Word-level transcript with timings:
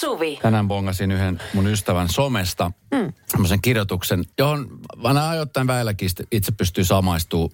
Suvi. 0.00 0.38
Tänään 0.42 0.68
bongasin 0.68 1.10
yhden 1.10 1.42
mun 1.54 1.66
ystävän 1.66 2.08
somesta 2.08 2.72
mm. 2.94 3.12
semmoisen 3.26 3.62
kirjoituksen, 3.62 4.24
johon 4.38 4.80
aina 5.02 5.30
ajoittain 5.30 5.66
väilläkin 5.66 6.10
itse 6.32 6.52
pystyy 6.52 6.84
samaistumaan. 6.84 7.50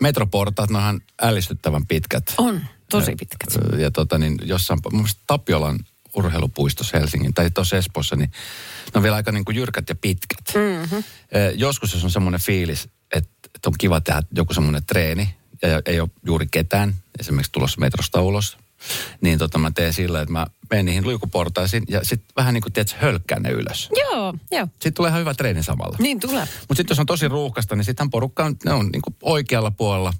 Metroportaat, 0.00 0.70
ne 0.70 0.78
ällistyttävän 1.22 1.86
pitkät. 1.86 2.34
On, 2.38 2.60
tosi 2.90 3.16
pitkät. 3.16 3.48
Ja, 3.72 3.78
ja 3.78 3.90
tota 3.90 4.18
niin, 4.18 4.38
jossain, 4.42 4.80
mun 4.84 5.00
mielestä 5.00 5.20
Tapiolan 5.26 5.78
urheilupuistossa 6.14 6.98
Helsingin, 6.98 7.34
tai 7.34 7.50
tuossa 7.50 7.76
Espoossa, 7.76 8.16
niin 8.16 8.30
ne 8.94 8.98
on 8.98 9.02
vielä 9.02 9.16
aika 9.16 9.32
niin 9.32 9.44
kuin 9.44 9.56
jyrkät 9.56 9.88
ja 9.88 9.94
pitkät. 9.94 10.54
Mm-hmm. 10.54 11.04
Joskus 11.54 11.94
jos 11.94 12.04
on 12.04 12.10
semmoinen 12.10 12.40
fiilis, 12.40 12.88
että, 13.14 13.30
että 13.54 13.68
on 13.68 13.74
kiva 13.78 14.00
tehdä 14.00 14.22
joku 14.36 14.54
semmoinen 14.54 14.84
treeni, 14.86 15.34
ja 15.62 15.82
ei 15.86 16.00
ole 16.00 16.08
juuri 16.26 16.46
ketään, 16.50 16.94
esimerkiksi 17.20 17.52
tulossa 17.52 17.80
metrosta 17.80 18.22
ulos, 18.22 18.58
niin 19.20 19.38
tota 19.38 19.58
mä 19.58 19.70
teen 19.70 19.92
sillä, 19.92 20.20
että 20.20 20.32
mä 20.32 20.46
menen 20.70 20.84
niihin 20.84 21.04
luikuportaisiin 21.04 21.82
ja 21.88 22.04
sitten 22.04 22.28
vähän 22.36 22.54
niin 22.54 22.62
kuin 22.62 22.72
tiedät, 22.72 22.96
hölkkään 23.00 23.42
ne 23.42 23.50
ylös. 23.50 23.90
Joo, 23.96 24.34
joo. 24.50 24.66
Sitten 24.66 24.94
tulee 24.94 25.08
ihan 25.08 25.20
hyvä 25.20 25.34
treeni 25.34 25.62
samalla. 25.62 25.96
Niin 26.00 26.20
tulee. 26.20 26.48
Mutta 26.60 26.74
sitten 26.74 26.94
jos 26.94 26.98
on 26.98 27.06
tosi 27.06 27.28
ruuhkasta, 27.28 27.76
niin 27.76 27.84
sittenhän 27.84 28.10
porukka 28.10 28.44
on, 28.44 28.56
ne 28.64 28.72
on 28.72 28.88
niin 28.92 29.02
kuin 29.02 29.16
oikealla 29.22 29.70
puolella 29.70 30.12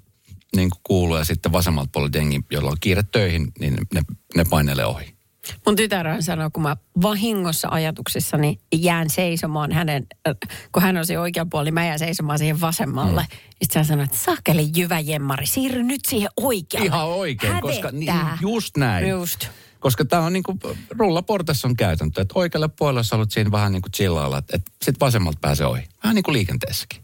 niin 0.55 0.69
kuin 0.69 0.81
kuuluu 0.83 1.17
ja 1.17 1.25
sitten 1.25 1.51
vasemmalta 1.51 1.89
puolella 1.93 2.17
jengi, 2.17 2.41
jolla 2.51 2.69
on 2.69 2.77
kiire 2.79 3.03
töihin, 3.03 3.51
niin 3.59 3.77
ne, 3.93 4.01
ne 4.35 4.45
painelee 4.49 4.85
ohi. 4.85 5.18
Mun 5.65 5.75
tytär 5.75 6.23
sanoo, 6.23 6.49
kun 6.53 6.63
mä 6.63 6.77
vahingossa 7.01 7.67
ajatuksissani 7.71 8.59
jään 8.75 9.09
seisomaan 9.09 9.71
hänen, 9.71 10.07
äh, 10.27 10.35
kun 10.71 10.83
hän 10.83 10.97
on 10.97 11.05
se 11.05 11.19
oikea 11.19 11.45
puoli, 11.45 11.65
niin 11.65 11.73
mä 11.73 11.85
jään 11.85 11.99
seisomaan 11.99 12.39
siihen 12.39 12.61
vasemmalle. 12.61 13.21
Mm. 13.21 13.37
Sitten 13.61 13.85
sä 13.85 13.87
sanoit, 13.87 14.11
että 14.11 14.23
sakeli 14.23 14.69
jyvä 14.75 14.99
jemmari, 14.99 15.45
siirry 15.45 15.83
nyt 15.83 16.01
siihen 16.07 16.29
oikealle. 16.37 16.85
Ihan 16.85 17.07
oikein, 17.07 17.53
Hävettää. 17.53 17.71
koska 17.71 17.91
niin, 17.91 18.13
just 18.41 18.77
näin. 18.77 19.09
Just. 19.09 19.47
Koska 19.79 20.05
tämä 20.05 20.23
on 20.23 20.33
niinku, 20.33 20.59
rullaportassa 20.89 21.67
on 21.67 21.75
käytäntö, 21.75 22.21
että 22.21 22.33
oikealle 22.35 22.67
puolelle 22.67 23.03
sä 23.03 23.15
haluat 23.15 23.31
siinä 23.31 23.51
vähän 23.51 23.71
niin 23.71 23.81
kuin 23.81 23.91
chillailla, 23.91 24.37
että, 24.37 24.57
sitten 24.81 24.99
vasemmalta 24.99 25.37
pääsee 25.41 25.67
ohi. 25.67 25.83
Vähän 26.03 26.15
niin 26.15 26.23
kuin 26.23 26.33
liikenteessäkin. 26.33 27.03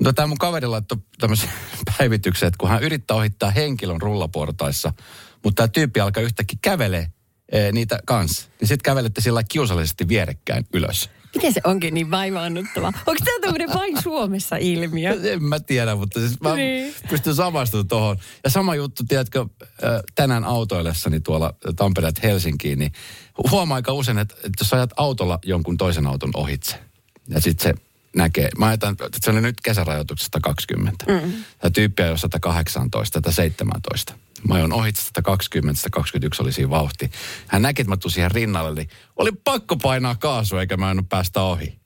No, 0.00 0.12
tämä 0.12 0.26
mun 0.26 0.38
kaveri 0.38 0.66
laittoi 0.66 0.98
tämmöisen 1.20 1.50
päivityksen, 1.98 2.46
että 2.46 2.58
kun 2.58 2.68
hän 2.68 2.82
yrittää 2.82 3.16
ohittaa 3.16 3.50
henkilön 3.50 4.00
rullaportaissa, 4.00 4.92
mutta 5.44 5.62
tämä 5.62 5.68
tyyppi 5.68 6.00
alkaa 6.00 6.22
yhtäkkiä 6.22 6.58
kävelee 6.62 7.06
niitä 7.72 7.98
kanssa, 8.06 8.48
niin 8.60 8.68
sitten 8.68 8.82
kävelette 8.84 9.20
sillä 9.20 9.42
kiusallisesti 9.42 10.08
vierekkäin 10.08 10.66
ylös. 10.72 11.10
Miten 11.34 11.52
se 11.52 11.60
onkin 11.64 11.94
niin 11.94 12.10
vaivaannuttava? 12.10 12.86
Onko 12.86 13.24
tämä 13.24 13.38
tämmöinen 13.40 13.68
vain 13.74 14.02
Suomessa 14.02 14.56
ilmiö? 14.56 15.16
En 15.32 15.44
mä 15.44 15.60
tiedä, 15.60 15.94
mutta 15.94 16.20
siis 16.20 16.40
mä 16.40 16.54
Niin. 16.54 16.94
pystyn 17.10 17.34
samastumaan 17.34 17.88
tuohon. 17.88 18.16
Ja 18.44 18.50
sama 18.50 18.74
juttu, 18.74 19.04
tiedätkö, 19.08 19.40
äh, 19.62 19.68
tänään 20.14 20.44
autoillessani 20.44 21.20
tuolla 21.20 21.54
Tampereelta 21.76 22.20
Helsinkiin, 22.22 22.78
niin 22.78 22.92
huomaa 23.50 23.74
aika 23.74 23.92
usein, 23.92 24.18
että, 24.18 24.34
että 24.34 24.50
jos 24.60 24.72
ajat 24.72 24.90
autolla 24.96 25.38
jonkun 25.44 25.76
toisen 25.76 26.06
auton 26.06 26.30
ohitse, 26.34 26.76
ja 27.28 27.40
sitten 27.40 27.76
se 27.76 27.82
näkee, 28.16 28.48
mä 28.58 28.66
ajatan, 28.66 28.92
että 28.92 29.18
se 29.22 29.30
oli 29.30 29.40
nyt 29.40 29.60
kesärajoituksesta 29.60 30.40
20. 30.40 31.04
Mm. 31.08 31.32
Tämä 31.58 31.70
tyyppi 31.70 32.02
ajoi 32.02 32.18
118 32.18 33.20
tai 33.20 33.32
17. 33.32 34.14
Mä 34.48 34.54
ajoin 34.54 34.72
ohitse 34.72 35.02
120, 35.02 35.80
121 35.82 36.42
oli 36.42 36.52
siinä 36.52 36.70
vauhti. 36.70 37.10
Hän 37.46 37.62
näki, 37.62 37.82
että 37.82 37.90
mä 37.90 37.96
tusin 37.96 38.14
siihen 38.14 38.30
rinnalle, 38.30 38.74
niin 38.74 38.88
oli 39.16 39.30
pakko 39.44 39.76
painaa 39.76 40.14
kaasua, 40.14 40.60
eikä 40.60 40.76
mä 40.76 40.90
en 40.90 41.06
päästä 41.06 41.42
ohi. 41.42 41.78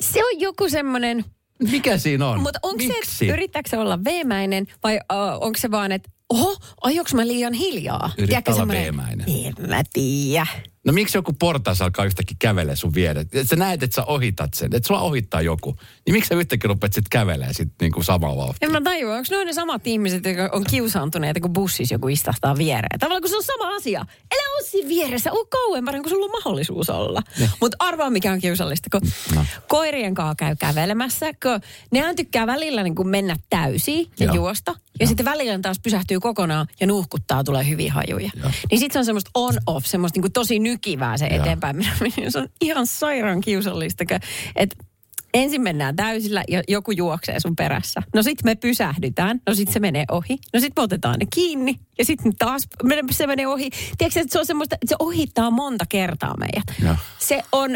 Se 0.00 0.24
on 0.24 0.40
joku 0.40 0.68
semmoinen, 0.68 1.24
Mikä 1.70 1.98
siinä 1.98 2.28
on? 2.28 2.40
mutta 2.40 2.58
onko 2.62 2.84
se, 3.04 3.26
yrittääkö 3.26 3.68
se 3.70 3.78
olla 3.78 4.04
veemäinen 4.04 4.66
vai 4.82 4.96
uh, 5.12 5.42
onko 5.46 5.58
se 5.58 5.70
vaan, 5.70 5.92
että 5.92 6.10
oho, 6.28 6.56
ajoks 6.82 7.14
mä 7.14 7.26
liian 7.26 7.52
hiljaa? 7.52 8.12
Yrittää 8.18 8.54
olla 8.54 8.68
veemäinen. 8.68 9.26
En 9.28 9.68
mä 9.68 9.82
tiedä. 9.92 10.46
No 10.86 10.92
miksi 10.92 11.18
joku 11.18 11.32
portaas 11.32 11.82
alkaa 11.82 12.04
yhtäkkiä 12.04 12.36
kävelee 12.38 12.76
sun 12.76 12.94
viereen? 12.94 13.26
Sä 13.44 13.56
näet, 13.56 13.82
että 13.82 13.94
sä 13.94 14.04
ohitat 14.04 14.54
sen, 14.54 14.74
että 14.76 14.86
sua 14.86 15.00
ohittaa 15.00 15.42
joku. 15.42 15.76
Niin 16.06 16.14
miksi 16.14 16.28
sä 16.28 16.34
yhtäkkiä 16.34 16.68
rupeat 16.68 16.92
sit 16.92 17.04
kävelee 17.10 17.52
sit 17.52 17.68
niinku 17.80 18.02
samaa 18.02 18.36
vauhtia? 18.36 18.66
En 18.66 18.72
mä 18.72 18.80
tajua, 18.80 19.16
onko 19.16 19.26
ne 19.30 19.44
ne 19.44 19.52
samat 19.52 19.86
ihmiset, 19.86 20.24
jotka 20.24 20.48
on 20.52 20.64
kiusaantuneita, 20.70 21.40
kun 21.40 21.52
bussissa 21.52 21.94
joku 21.94 22.08
istahtaa 22.08 22.58
viereen? 22.58 22.98
Tavallaan 23.00 23.22
kun 23.22 23.30
se 23.30 23.36
on 23.36 23.42
sama 23.42 23.74
asia. 23.76 24.00
Älä 24.34 24.42
ole 24.58 24.66
siinä 24.66 24.88
vieressä, 24.88 25.32
ole 25.32 25.46
kauempana, 25.46 26.00
kun 26.00 26.08
sulla 26.10 26.24
on 26.24 26.30
mahdollisuus 26.32 26.90
olla. 26.90 27.22
Mutta 27.60 27.76
arvaa, 27.80 28.10
mikä 28.10 28.32
on 28.32 28.40
kiusallista, 28.40 28.88
kun 28.98 29.10
No. 29.34 29.44
koirien 29.68 30.14
kanssa 30.14 30.34
käy 30.34 30.56
kävelemässä, 30.56 31.32
kun 31.42 31.60
nehän 31.92 32.16
tykkää 32.16 32.46
välillä 32.46 32.82
niin 32.82 33.08
mennä 33.08 33.36
täysiin 33.50 34.10
ja 34.20 34.26
Joo. 34.26 34.34
juosta. 34.34 34.74
Ja 35.00 35.06
sitten 35.06 35.26
välillä 35.26 35.58
taas 35.58 35.80
pysähtyy 35.82 36.20
kokonaan 36.20 36.66
ja 36.80 36.86
nuuhkuttaa, 36.86 37.44
tulee 37.44 37.68
hyviä 37.68 37.92
hajuja. 37.92 38.30
Joo. 38.36 38.50
Niin 38.70 38.78
sitten 38.78 38.92
se 38.92 38.98
on 38.98 39.04
semmoista 39.04 39.30
on-off, 39.34 39.86
semmoista 39.86 40.16
niin 40.16 40.22
kuin 40.22 40.32
tosi 40.32 40.58
nykivää 40.58 41.18
se 41.18 41.26
Joo. 41.26 41.40
eteenpäin. 41.40 41.86
Se 42.28 42.38
on 42.38 42.48
ihan 42.60 42.86
sairaan 42.86 43.40
kiusallista, 43.40 44.04
että 44.56 44.76
ensin 45.34 45.62
mennään 45.62 45.96
täysillä 45.96 46.44
ja 46.48 46.62
joku 46.68 46.90
juoksee 46.90 47.40
sun 47.40 47.56
perässä. 47.56 48.02
No 48.14 48.22
sit 48.22 48.44
me 48.44 48.54
pysähdytään, 48.54 49.40
no 49.46 49.54
sit 49.54 49.72
se 49.72 49.80
menee 49.80 50.04
ohi. 50.10 50.38
No 50.52 50.60
sit 50.60 50.72
me 50.76 50.82
otetaan 50.82 51.18
ne 51.18 51.26
kiinni 51.34 51.80
ja 51.98 52.04
sitten 52.04 52.36
taas 52.38 52.62
se 53.10 53.26
menee 53.26 53.46
ohi. 53.46 53.70
Tiedätkö, 53.98 54.20
että 54.20 54.32
se 54.32 54.38
on 54.38 54.46
semmoista, 54.46 54.74
että 54.74 54.86
se 54.88 54.96
ohittaa 54.98 55.50
monta 55.50 55.84
kertaa 55.88 56.36
meidät. 56.36 56.64
Joo. 56.82 56.96
Se 57.18 57.42
on, 57.52 57.70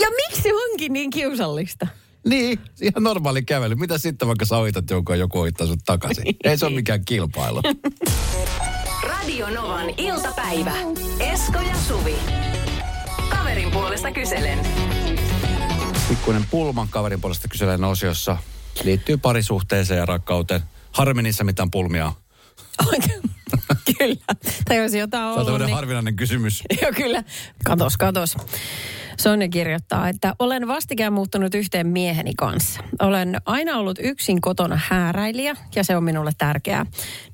ja 0.00 0.08
miksi 0.10 0.42
se 0.42 0.50
onkin 0.54 0.92
niin 0.92 1.10
kiusallista? 1.10 1.86
Niin, 2.28 2.58
ihan 2.82 3.02
normaali 3.02 3.42
kävely. 3.42 3.74
Mitä 3.74 3.98
sitten 3.98 4.28
vaikka 4.28 4.44
sä 4.44 4.56
ohitat 4.56 4.90
jonkun 4.90 5.14
ja 5.14 5.20
joku 5.20 5.40
ohittaa 5.40 5.66
sut 5.66 5.80
takaisin? 5.86 6.24
Ei 6.44 6.58
se 6.58 6.66
ole 6.66 6.74
mikään 6.74 7.04
kilpailu. 7.04 7.60
Radio 9.10 9.50
Novan 9.50 9.90
iltapäivä. 9.96 10.72
Esko 11.20 11.58
ja 11.58 11.74
Suvi. 11.88 12.16
Kaverin 13.28 13.70
puolesta 13.70 14.12
kyselen. 14.12 14.58
Pikkuinen 16.08 16.44
pulman 16.50 16.88
kaverin 16.88 17.20
puolesta 17.20 17.48
kyselen 17.48 17.84
osiossa 17.84 18.36
liittyy 18.84 19.16
parisuhteeseen 19.16 19.98
ja 19.98 20.06
rakkauteen. 20.06 20.60
Harmi 20.92 21.22
niissä 21.22 21.44
mitään 21.44 21.70
pulmia 21.70 22.06
on. 22.06 22.12
Kyllä. 23.98 24.16
Tai 24.64 24.76
jos 24.76 24.94
jotain 24.94 25.22
Se 25.22 25.26
on 25.26 25.32
ollut, 25.32 25.44
tämmöinen 25.46 25.66
niin... 25.66 25.74
harvinainen 25.74 26.16
kysymys. 26.16 26.62
Joo, 26.82 26.92
kyllä. 26.96 27.24
Katos, 27.64 27.96
katos. 27.96 28.36
Sonja 29.18 29.48
kirjoittaa, 29.48 30.08
että 30.08 30.34
olen 30.38 30.68
vastikään 30.68 31.12
muuttunut 31.12 31.54
yhteen 31.54 31.86
mieheni 31.86 32.32
kanssa. 32.36 32.80
Olen 33.00 33.36
aina 33.46 33.78
ollut 33.78 33.98
yksin 34.02 34.40
kotona 34.40 34.80
hääräilijä 34.88 35.56
ja 35.76 35.84
se 35.84 35.96
on 35.96 36.04
minulle 36.04 36.32
tärkeää. 36.38 36.86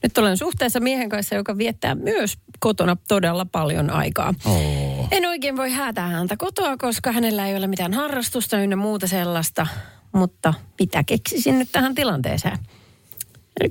Nyt 0.03 0.19
olen 0.19 0.37
suhteessa 0.37 0.81
miehen 0.81 1.09
kanssa, 1.09 1.35
joka 1.35 1.59
viettää 1.59 1.95
myös 1.95 2.39
kotona 2.59 2.97
todella 3.09 3.45
paljon 3.45 3.91
aikaa. 3.91 4.35
Oo. 4.45 5.09
En 5.11 5.27
oikein 5.27 5.57
voi 5.57 5.71
häätää 5.71 6.09
häntä 6.09 6.37
kotoa, 6.37 6.77
koska 6.77 7.13
hänellä 7.13 7.47
ei 7.47 7.57
ole 7.57 7.67
mitään 7.67 7.95
harrastusta 7.95 8.59
ynnä 8.59 8.77
muuta 8.77 9.07
sellaista. 9.07 9.67
Mutta 10.12 10.55
mitä 10.81 11.05
keksisin 11.05 11.59
nyt 11.59 11.69
tähän 11.73 11.95
tilanteeseen? 11.95 12.59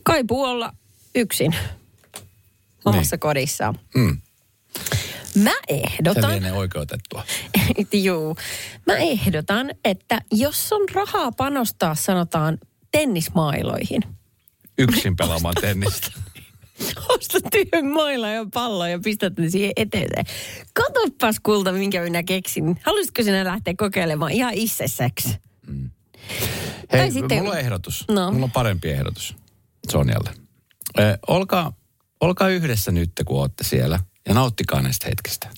Kaipuu 0.04 0.44
olla 0.44 0.74
yksin 1.16 1.56
omassa 2.86 3.18
kodissaan. 3.18 3.80
Mm. 3.96 4.18
Mä 5.44 5.50
Se 5.50 5.58
ehdotan, 5.68 6.32
lienee 6.32 6.54
oikeutettua. 6.54 7.24
juu, 8.06 8.38
mä 8.86 8.98
ehdotan, 8.98 9.70
että 9.86 10.22
jos 10.32 10.74
on 10.74 10.90
rahaa 10.94 11.32
panostaa, 11.32 11.96
sanotaan 11.96 12.58
tennismailoihin. 12.92 14.02
Yksin 14.78 15.16
pelaamaan 15.16 15.56
tennistä. 15.62 16.12
Ostat 17.10 17.44
yhden 17.56 17.86
mailan 17.94 18.34
ja 18.34 18.46
pallon 18.54 18.92
ja 18.92 19.00
pistät 19.00 19.38
ne 19.38 19.50
siihen 19.50 19.72
eteeseen. 19.76 20.26
Katoppas 20.74 21.36
kulta, 21.44 21.72
minkä 21.72 22.02
minä 22.02 22.24
keksin. 22.24 22.80
Haluaisitko 22.84 23.24
sinä 23.24 23.44
lähteä 23.44 23.74
kokeilemaan 23.78 24.32
ihan 24.32 24.54
itsessäksi? 24.54 25.30
Hei, 26.92 27.00
Tai 27.00 27.12
sitten- 27.12 27.38
mulla 27.38 27.52
on 27.52 27.60
ehdotus. 27.60 28.06
No. 28.12 28.32
Mulla 28.32 28.46
on 28.46 28.52
parempi 28.52 28.90
ehdotus 28.90 29.36
Sonjalle. 29.92 30.30
Eh, 30.98 31.18
olkaa, 31.28 31.74
olkaa 32.22 32.50
yhdessä 32.50 32.92
nyt, 32.92 33.12
kun 33.26 33.42
olette 33.42 33.64
siellä. 33.64 34.00
Ja 34.28 34.34
nauttikaa 34.34 34.82
näistä 34.82 35.08
hetkistä. 35.10 35.50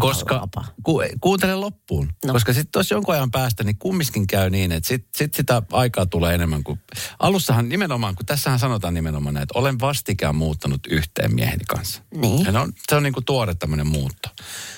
Koska, 0.00 0.48
ku, 0.82 1.02
kuuntele 1.20 1.54
loppuun. 1.54 2.10
No. 2.26 2.32
Koska 2.32 2.52
sitten 2.52 2.72
tuossa 2.72 2.94
jonkun 2.94 3.14
ajan 3.14 3.30
päästä, 3.30 3.64
niin 3.64 3.78
kumminkin 3.78 4.26
käy 4.26 4.50
niin, 4.50 4.72
että 4.72 4.88
sitten 4.88 5.10
sit 5.16 5.34
sitä 5.34 5.62
aikaa 5.72 6.06
tulee 6.06 6.34
enemmän 6.34 6.64
kuin... 6.64 6.80
Alussahan 7.18 7.68
nimenomaan, 7.68 8.14
kun 8.14 8.26
tässähän 8.26 8.58
sanotaan 8.58 8.94
nimenomaan, 8.94 9.36
että 9.36 9.58
olen 9.58 9.80
vastikään 9.80 10.34
muuttanut 10.34 10.80
yhteen 10.86 11.34
mieheni 11.34 11.64
kanssa. 11.68 12.02
Niin. 12.14 12.44
Ja 12.44 12.52
ne 12.52 12.58
on, 12.58 12.72
se 12.88 12.96
on 12.96 13.02
niin 13.02 13.12
kuin 13.12 13.24
tuore 13.24 13.54
tämmöinen 13.54 13.86
muutto. 13.86 14.28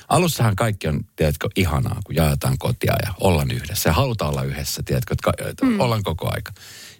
Alussahan 0.08 0.56
kaikki 0.56 0.88
on, 0.88 1.04
tiedätkö, 1.16 1.48
ihanaa, 1.56 2.00
kun 2.04 2.14
jaetaan 2.14 2.58
kotia 2.58 2.94
ja 3.06 3.14
ollaan 3.20 3.50
yhdessä. 3.50 3.88
Ja 3.88 3.94
halutaan 3.94 4.30
olla 4.30 4.42
yhdessä, 4.42 4.82
tiedätkö, 4.82 5.14
että 5.14 5.54
ka- 5.56 5.66
mm. 5.66 5.80
ollaan 5.80 6.02
koko 6.02 6.30
aika. 6.34 6.52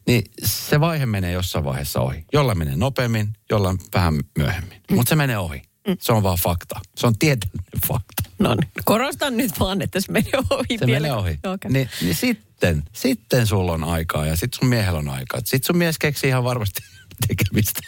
Niin 0.07 0.23
se 0.45 0.81
vaihe 0.81 1.07
menee 1.07 1.33
jossain 1.33 1.65
vaiheessa 1.65 2.01
ohi. 2.01 2.25
Jollain 2.33 2.59
menee 2.59 2.77
nopeammin, 2.77 3.33
jollain 3.51 3.79
vähän 3.95 4.21
myöhemmin. 4.39 4.83
Mm. 4.91 4.97
Mutta 4.97 5.09
se 5.09 5.17
menee 5.17 5.39
ohi. 5.39 5.63
Se 6.01 6.13
on 6.13 6.23
vaan 6.23 6.39
fakta. 6.39 6.81
Se 6.97 7.07
on 7.07 7.19
tieteellinen 7.19 7.81
fakta. 7.89 8.23
No 8.39 8.55
niin, 8.55 8.71
korostan 8.85 9.37
nyt 9.37 9.61
vaan, 9.61 9.83
että 9.83 10.01
se 10.01 10.13
menee 10.13 10.33
ohi. 10.51 10.79
Se 10.79 10.87
vielä. 10.87 11.01
menee 11.01 11.13
ohi. 11.13 11.39
Okay. 11.47 11.71
Niin, 11.71 11.91
niin 12.03 12.15
sitten, 12.15 12.83
sitten 12.93 13.47
sulla 13.47 13.73
on 13.73 13.85
aikaa 13.85 14.27
ja 14.27 14.37
sitten 14.37 14.59
sun 14.59 14.69
miehellä 14.69 14.99
on 14.99 15.09
aikaa. 15.09 15.41
Sitten 15.45 15.67
sun 15.67 15.77
mies 15.77 15.99
keksii 15.99 16.29
ihan 16.29 16.45
varmasti 16.45 16.81
tekemistä. 17.29 17.81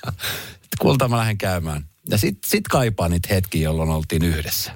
Kulta 0.78 1.08
mä 1.08 1.16
lähden 1.16 1.38
käymään. 1.38 1.84
Ja 2.10 2.18
sitten 2.18 2.50
sit 2.50 2.68
kaipaa 2.68 3.08
niitä 3.08 3.34
hetkiä, 3.34 3.62
jolloin 3.62 3.90
oltiin 3.90 4.24
yhdessä. 4.24 4.72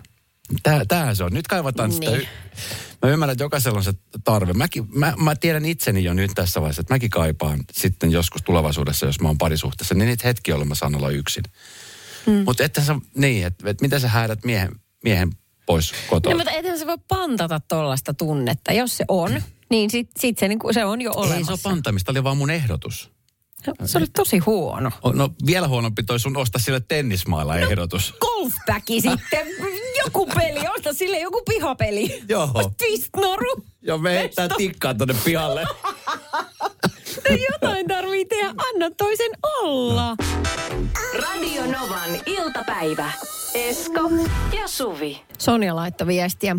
Tää, 0.62 0.84
tämähän 0.84 1.16
se 1.16 1.24
on. 1.24 1.32
Nyt 1.32 1.46
kaivataan 1.46 1.90
niin. 1.90 2.02
sitä. 2.02 2.16
Y- 2.16 2.26
Mä 3.02 3.10
ymmärrän, 3.10 3.32
että 3.32 3.44
jokaisella 3.44 3.78
on 3.78 3.84
se 3.84 3.92
tarve. 4.24 4.52
Mäkin, 4.52 4.86
mä, 4.94 5.14
mä 5.16 5.36
tiedän 5.36 5.64
itseni 5.64 6.04
jo 6.04 6.14
nyt 6.14 6.30
tässä 6.34 6.60
vaiheessa, 6.60 6.80
että 6.80 6.94
mäkin 6.94 7.10
kaipaan 7.10 7.60
sitten 7.72 8.12
joskus 8.12 8.42
tulevaisuudessa, 8.42 9.06
jos 9.06 9.20
mä 9.20 9.28
oon 9.28 9.38
parisuhteessa, 9.38 9.94
niin 9.94 10.06
niitä 10.06 10.28
hetkiä, 10.28 10.52
jolloin 10.52 10.68
mä 10.68 10.74
saan 10.74 10.94
olla 10.94 11.10
yksin. 11.10 11.42
Mm. 12.26 12.44
Mutta 12.44 12.64
että 12.64 12.80
sä, 12.80 12.96
niin, 13.14 13.46
että 13.46 13.70
et 13.70 13.80
miten 13.80 14.00
sä 14.00 14.08
häädät 14.08 14.44
miehen, 14.44 14.70
miehen 15.04 15.32
pois 15.66 15.92
kotoa? 16.10 16.32
No, 16.32 16.38
mutta 16.38 16.52
ethän 16.52 16.78
se 16.78 16.86
voi 16.86 16.98
pantata 17.08 17.60
tollaista 17.68 18.14
tunnetta. 18.14 18.72
Jos 18.72 18.96
se 18.96 19.04
on, 19.08 19.42
niin 19.70 19.90
sit, 19.90 20.10
sit 20.18 20.38
se, 20.38 20.48
niinku, 20.48 20.72
se 20.72 20.84
on 20.84 21.00
jo 21.00 21.12
olemassa. 21.14 21.36
Ei 21.36 21.44
se 21.44 21.52
ole 21.52 21.58
pantamista, 21.62 22.12
oli 22.12 22.24
vaan 22.24 22.36
mun 22.36 22.50
ehdotus. 22.50 23.10
No, 23.66 23.74
se 23.84 23.98
oli 23.98 24.06
tosi 24.06 24.38
huono. 24.38 24.90
No 25.14 25.30
vielä 25.46 25.68
huonompi 25.68 26.02
toi 26.02 26.20
sun 26.20 26.36
ostaa 26.36 26.60
sille 26.60 26.80
tennismailla 26.80 27.56
ehdotus. 27.56 28.14
Golfbacki 28.20 29.00
sitten. 29.00 29.46
Joku 30.04 30.26
peli, 30.26 30.68
osta 30.76 30.92
sille 30.92 31.20
joku 31.20 31.42
pihapeli. 31.48 32.22
Joo. 32.28 32.72
Twist-noru. 32.78 33.64
Joo, 33.82 33.98
me 33.98 34.14
heittää 34.14 34.48
tikkaa 34.56 34.94
tonne 34.94 35.14
pihalle. 35.24 35.64
Jotain 37.52 37.88
tarvii 37.88 38.24
tehdä. 38.24 38.48
Anna 38.48 38.90
toisen 38.96 39.30
olla. 39.62 40.16
Radio 41.22 41.62
Novan 41.62 42.10
iltapäivä. 42.26 43.12
Esko 43.54 44.10
ja 44.60 44.68
Suvi. 44.68 45.22
Sonja 45.38 45.76
laittoi 45.76 46.06
viestiä. 46.06 46.56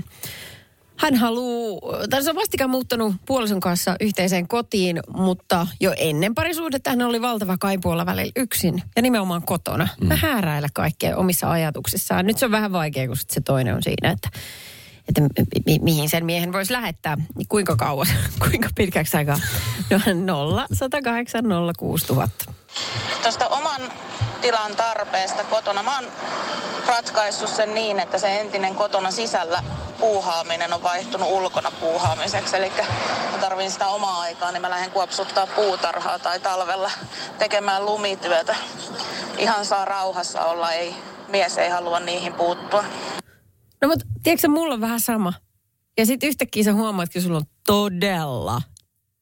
Hän 0.97 1.15
haluaa, 1.15 2.07
tai 2.09 2.23
se 2.23 2.29
on 2.29 2.35
vastikään 2.35 2.69
muuttanut 2.69 3.15
puolison 3.25 3.59
kanssa 3.59 3.95
yhteiseen 4.01 4.47
kotiin, 4.47 4.99
mutta 5.07 5.67
jo 5.79 5.93
ennen 5.97 6.35
parisuhdetta 6.35 6.89
hän 6.89 7.01
oli 7.01 7.21
valtava 7.21 7.57
kaipuolla 7.57 8.05
välillä 8.05 8.31
yksin 8.35 8.83
ja 8.95 9.01
nimenomaan 9.01 9.43
kotona. 9.43 9.87
Mm. 10.01 10.07
Mä 10.07 10.15
hääräillä 10.15 10.69
kaikkea 10.73 11.17
omissa 11.17 11.51
ajatuksissaan. 11.51 12.25
Nyt 12.25 12.37
se 12.37 12.45
on 12.45 12.51
vähän 12.51 12.71
vaikea, 12.71 13.07
kun 13.07 13.17
sit 13.17 13.29
se 13.29 13.41
toinen 13.41 13.75
on 13.75 13.83
siinä, 13.83 14.11
että, 14.11 14.29
että 15.09 15.21
mi- 15.21 15.63
mi- 15.65 15.79
mihin 15.81 16.09
sen 16.09 16.25
miehen 16.25 16.53
voisi 16.53 16.73
lähettää. 16.73 17.17
Niin 17.35 17.47
kuinka 17.49 17.75
kauas, 17.75 18.07
kuinka 18.49 18.69
pitkäksi 18.75 19.17
aikaa? 19.17 19.37
No 19.89 19.99
0, 20.13 20.65
108, 20.73 21.43
0, 21.43 21.71
6000. 21.77 22.45
tuosta 23.21 23.47
oman 23.47 23.81
tilan 24.41 24.75
tarpeesta 24.75 25.43
kotona. 25.43 25.83
Mä 25.83 25.95
oon 25.95 26.05
ratkaissut 26.87 27.49
sen 27.49 27.73
niin, 27.73 27.99
että 27.99 28.17
se 28.17 28.39
entinen 28.39 28.75
kotona 28.75 29.11
sisällä 29.11 29.63
puuhaaminen 29.99 30.73
on 30.73 30.83
vaihtunut 30.83 31.29
ulkona 31.31 31.71
puuhaamiseksi. 31.71 32.57
Eli 32.57 32.71
mä 33.31 33.37
tarvin 33.41 33.71
sitä 33.71 33.87
omaa 33.87 34.21
aikaa, 34.21 34.51
niin 34.51 34.61
mä 34.61 34.69
lähden 34.69 34.91
kuopsuttaa 34.91 35.47
puutarhaa 35.47 36.19
tai 36.19 36.39
talvella 36.39 36.91
tekemään 37.39 37.85
lumityötä. 37.85 38.55
Ihan 39.37 39.65
saa 39.65 39.85
rauhassa 39.85 40.45
olla, 40.45 40.71
ei, 40.71 40.95
mies 41.27 41.57
ei 41.57 41.69
halua 41.69 41.99
niihin 41.99 42.33
puuttua. 42.33 42.83
No 43.83 43.89
mutta 43.89 44.05
tiedätkö 44.23 44.47
mulla 44.47 44.73
on 44.73 44.81
vähän 44.81 44.99
sama. 44.99 45.33
Ja 45.97 46.05
sitten 46.05 46.29
yhtäkkiä 46.29 46.63
sä 46.63 46.73
huomaat, 46.73 47.09
että 47.09 47.21
sulla 47.21 47.37
on 47.37 47.45
todella 47.65 48.61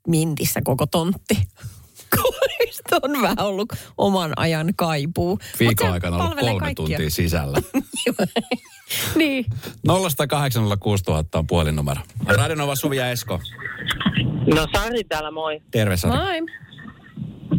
mintissä 0.08 0.62
koko 0.64 0.86
tontti. 0.86 1.36
Sitä 2.72 2.98
on 3.04 3.22
vähän 3.22 3.40
ollut 3.40 3.74
oman 3.98 4.34
ajan 4.38 4.74
kaipuu. 4.76 5.40
Viikon 5.60 5.92
aikana 5.92 6.18
ollut 6.18 6.40
kolme 6.40 6.60
kaikkia. 6.60 6.76
tuntia 6.76 7.10
sisällä. 7.10 7.58
niin. 9.16 9.46
0806000 9.88 9.92
on 11.34 11.48
puhelinnumero. 11.48 12.02
Radionova 12.26 12.76
Suvi 12.76 12.98
ja 12.98 13.12
Esko. 13.12 13.40
No 14.56 14.68
Sari 14.76 15.04
täällä 15.04 15.32
moi. 15.32 15.62
Terve 15.72 15.98
Sari. 15.98 16.18
Moi. 16.18 16.40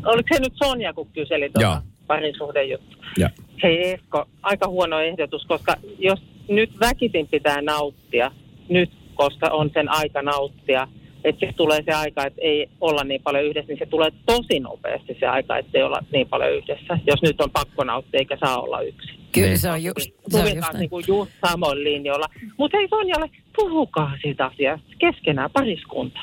Oliko 0.05 0.29
se 0.35 0.41
nyt 0.41 0.53
Sonja, 0.65 0.93
kun 0.93 1.11
kyseli 1.13 1.51
tuota 1.51 1.83
parisuhdejuttu? 2.07 2.97
Ja. 3.19 3.31
Hei 3.63 3.91
Esko, 3.93 4.29
aika 4.43 4.69
huono 4.69 5.01
ehdotus, 5.01 5.45
koska 5.47 5.77
jos 5.99 6.23
nyt 6.55 6.81
väkisin 6.81 7.29
pitää 7.29 7.63
nauttia, 7.63 8.31
nyt 8.69 8.91
koska 9.15 9.49
on 9.51 9.71
sen 9.75 9.89
aika 9.89 10.23
nauttia, 10.23 10.89
että 11.25 11.47
se 11.47 11.53
tulee 11.57 11.83
se 11.85 11.93
aika, 11.93 12.27
että 12.27 12.41
ei 12.43 12.69
olla 12.81 13.05
niin 13.05 13.23
paljon 13.23 13.45
yhdessä, 13.45 13.69
niin 13.69 13.79
se 13.79 13.87
tulee 13.87 14.11
tosi 14.27 14.61
nopeasti 14.61 15.17
se 15.21 15.27
aika, 15.27 15.57
että 15.59 15.79
ei 15.79 15.85
olla 15.85 15.99
niin 16.13 16.29
paljon 16.29 16.53
yhdessä. 16.53 16.99
Jos 17.07 17.23
nyt 17.23 17.41
on 17.41 17.51
pakko 17.51 17.85
nauttia 17.85 18.19
eikä 18.19 18.37
saa 18.41 18.61
olla 18.61 18.81
yksin. 18.81 19.15
Kyllä 19.33 19.47
Niin. 19.49 19.59
se 19.59 19.71
on 19.71 19.85
just, 19.85 20.11
se 20.29 20.39
on 20.39 20.57
just 20.57 20.73
niin 20.79 20.91
kuin 20.91 21.05
just 21.09 21.33
samoin 21.47 21.85
linjoilla. 21.85 22.27
Mutta 22.59 22.77
hei 22.79 22.89
Sonjalle, 22.89 23.31
puhukaa 23.57 24.13
siitä 24.23 24.47
asiasta 24.47 24.87
keskenään 24.99 25.51
pariskunta. 25.51 26.21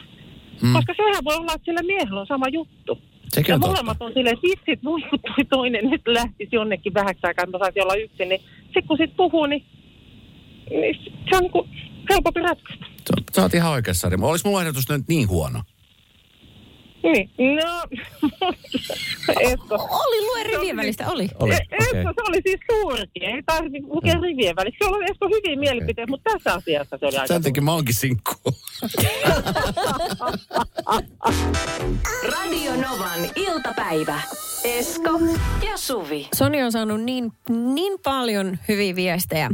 Mm. 0.63 0.73
Koska 0.73 0.93
sehän 0.97 1.23
voi 1.25 1.35
olla, 1.35 1.53
että 1.55 1.65
sillä 1.65 1.81
miehellä 1.83 2.19
on 2.19 2.27
sama 2.27 2.45
juttu. 2.47 2.97
Sekin 3.29 3.51
ja 3.51 3.55
on 3.55 3.61
totta. 3.61 3.71
molemmat 3.73 3.97
on 4.01 4.13
silleen, 4.13 4.33
että 4.33 4.47
vitsit, 4.47 4.83
voi 4.83 5.01
toi 5.01 5.45
toinen 5.49 5.89
nyt 5.89 6.01
lähtisi 6.07 6.55
jonnekin 6.55 6.93
vähäksi 6.93 7.27
aikaa, 7.27 7.43
että 7.43 7.57
mä 7.57 7.63
saisin 7.65 7.83
olla 7.83 7.95
yksin. 7.95 8.29
Niin 8.29 8.41
sitten 8.63 8.87
kun 8.87 8.97
sit 8.97 9.15
puhuu, 9.17 9.45
niin, 9.45 9.63
niin 10.69 10.95
se 11.29 11.35
on 11.37 11.41
niin 11.43 11.69
helpompi 12.09 12.39
ratkaista. 12.39 12.85
Sä, 12.85 13.13
sä 13.35 13.41
oot 13.41 13.53
ihan 13.53 13.71
oikeassa, 13.71 14.01
Sari. 14.01 14.17
Olisi 14.21 14.47
mun 14.47 14.61
ehdotus 14.61 14.89
nyt 14.89 15.07
niin 15.07 15.29
huono? 15.29 15.61
Niin, 17.03 17.29
no, 17.55 17.83
Esko. 19.41 19.75
Oli, 19.75 20.21
lue 20.25 20.43
rivien 20.43 20.77
välistä, 20.77 21.07
oli. 21.11 21.29
Oli, 21.39 21.53
E-. 21.53 21.57
Esko, 21.71 22.13
se 22.15 22.21
oli 22.29 22.41
siis 22.47 22.59
suurki. 22.71 23.25
Ei 23.25 23.43
tarvitse 23.45 23.87
lukea 23.87 24.15
Mm. 24.15 24.21
rivien 24.21 24.55
välissä. 24.55 24.77
Se 24.85 24.85
oli 24.89 25.05
Esko 25.11 25.27
hyvin 25.27 25.59
mielipiteet, 25.59 26.09
mutta 26.09 26.31
tässä 26.33 26.53
asiassa 26.53 26.97
se 26.97 27.05
oli 27.05 27.15
aika 27.17 27.27
Sen 27.27 27.43
takia 27.43 27.63
mä 27.63 27.73
oonkin 27.73 27.95
sinkku. 27.95 28.33
Radio 32.31 32.71
Novan 32.75 33.19
iltapäivä. 33.35 34.21
Esko 34.63 35.09
ja 35.69 35.77
Suvi. 35.77 36.27
Soni 36.35 36.63
on 36.63 36.71
saanut 36.71 37.01
niin, 37.01 37.31
niin 37.49 37.99
paljon 38.03 38.57
hyviä 38.67 38.95
viestejä 38.95 39.49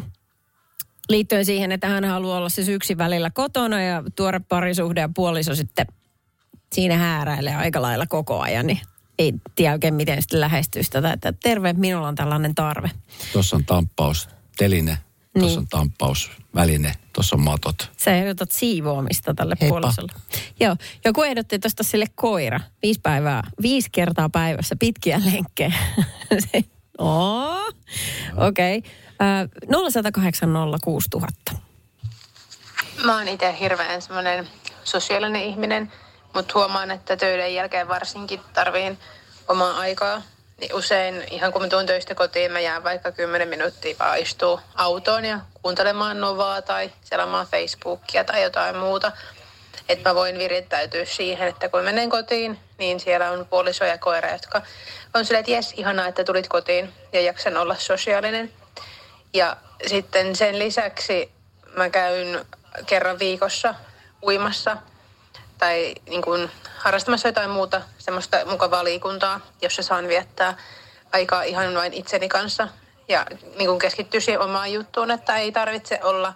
liittyen 1.10 1.46
siihen, 1.46 1.72
että 1.72 1.88
hän 1.88 2.06
haluaa 2.06 2.38
olla 2.38 2.50
se 2.50 2.63
syksyn 2.63 2.98
välillä 2.98 3.30
kotona 3.30 3.81
ja 3.81 4.04
tuoda 4.16 4.40
parisuhde 4.40 5.02
ja 5.02 5.10
puoliso 5.16 5.56
sitten 5.56 5.86
siinä 6.74 6.98
hääräilee 6.98 7.56
aika 7.56 7.81
lailla 7.81 8.07
koko 8.07 8.40
ajan, 8.40 8.68
niin 8.68 8.80
ei 9.19 9.34
tiedä 9.56 9.74
oikein 9.74 9.94
miten 9.94 10.22
sitten 10.22 10.40
lähestyisi 10.40 10.92
tätä, 10.92 11.13
että 11.13 11.34
terve, 11.44 11.74
minulla 11.74 12.07
on 12.07 12.16
tällainen 12.16 12.56
tarve. 12.56 12.92
Tuossa 13.34 13.56
on 13.56 13.66
tamppaus 13.66 14.30
teline, 14.57 14.98
tuossa 15.34 15.50
Niin. 15.50 15.60
on 15.60 15.68
tamppaus 15.68 16.31
väline, 16.56 16.94
tuossa 17.13 17.36
on 17.36 17.42
matot. 17.42 17.92
Sä 17.98 18.16
ehdotat 18.16 18.51
siivoamista 18.51 19.34
tälle 19.34 19.56
Heippa. 19.62 19.72
puolisolle. 19.74 20.12
Joo, 20.60 20.75
joku 21.06 21.22
ehdotti 21.24 21.60
tuosta 21.60 21.84
sille 21.84 22.06
koira. 22.16 22.60
Viisi 22.84 23.00
päivää, 23.04 23.42
viisi 23.62 23.90
kertaa 23.92 24.30
päivässä, 24.30 24.75
pitkiä 24.80 25.22
lenkkejä. 25.25 25.74
Se, 26.51 26.63
oo, 26.98 27.72
okei. 28.48 28.77
Okay. 28.77 28.91
0108 29.19 30.50
06000. 30.84 31.51
Mä 33.03 33.17
oon 33.17 33.27
itse 33.27 33.55
hirveän 33.60 34.01
semmoinen 34.01 34.50
sosiaalinen 34.84 35.41
ihminen, 35.41 35.91
mutta 36.34 36.53
huomaan, 36.55 36.91
että 36.91 37.17
töiden 37.17 37.55
jälkeen 37.55 37.88
varsinkin 37.88 38.41
tarviin 38.53 39.00
omaa 39.48 39.77
aikaa. 39.77 40.22
Niin 40.60 40.75
usein 40.75 41.24
ihan 41.31 41.51
kun 41.51 41.62
mä 41.62 41.67
tuun 41.67 41.86
töistä 41.86 42.15
kotiin, 42.15 42.51
mä 42.51 42.60
jään 42.60 42.84
vaikka 42.84 43.12
10 43.12 43.48
minuuttia 43.48 43.95
vaan 44.00 44.19
istuu 44.19 44.60
autoon 44.75 45.25
ja 45.25 45.39
kuuntelemaan 45.62 46.22
Novaa 46.22 46.62
tai 46.62 46.91
selaamaan 47.03 47.48
Facebookia 47.48 48.24
tai 48.24 48.43
jotain 48.43 48.77
muuta. 48.77 49.12
Että 49.89 50.10
mä 50.10 50.15
voin 50.15 50.38
virittäytyä 50.38 51.05
siihen, 51.05 51.48
että 51.48 51.69
kun 51.69 51.84
menen 51.84 52.10
kotiin, 52.10 52.60
niin 52.77 53.00
siellä 53.00 53.31
on 53.31 53.45
puoliso 53.45 53.86
ja 53.86 53.98
koira, 53.98 54.31
jotka 54.31 54.62
on 55.13 55.25
silleen, 55.25 55.39
että 55.39 55.51
jes, 55.51 55.74
ihanaa, 55.77 56.07
että 56.07 56.24
tulit 56.24 56.48
kotiin 56.48 56.93
ja 57.13 57.22
jaksan 57.22 57.57
olla 57.57 57.75
sosiaalinen. 57.75 58.51
Ja 59.36 59.58
sitten 59.88 60.36
sen 60.36 60.60
lisäksi 60.60 61.32
mä 61.75 61.89
käyn 61.89 62.46
kerran 62.86 63.20
viikossa 63.20 63.75
uimassa 64.24 64.77
tai 65.58 65.96
niin 66.10 66.22
kuin 66.22 66.51
harrastamassa 66.77 67.27
jotain 67.27 67.50
muuta 67.50 67.82
semmoista 67.98 68.46
mukavaa 68.46 68.84
liikuntaa, 68.84 69.39
jossa 69.62 69.84
saan 69.84 70.08
viettää 70.08 70.58
aikaa 71.12 71.44
ihan 71.44 71.75
vain 71.75 71.94
itseni 71.94 72.30
kanssa 72.30 72.68
ja 73.08 73.25
niin 73.56 73.68
kuin 73.68 73.80
keskittyä 73.80 74.20
siihen 74.20 74.42
omaan 74.42 74.74
juttuun, 74.74 75.12
että 75.12 75.38
ei 75.38 75.51
tarvitse 75.51 76.00
olla 76.04 76.34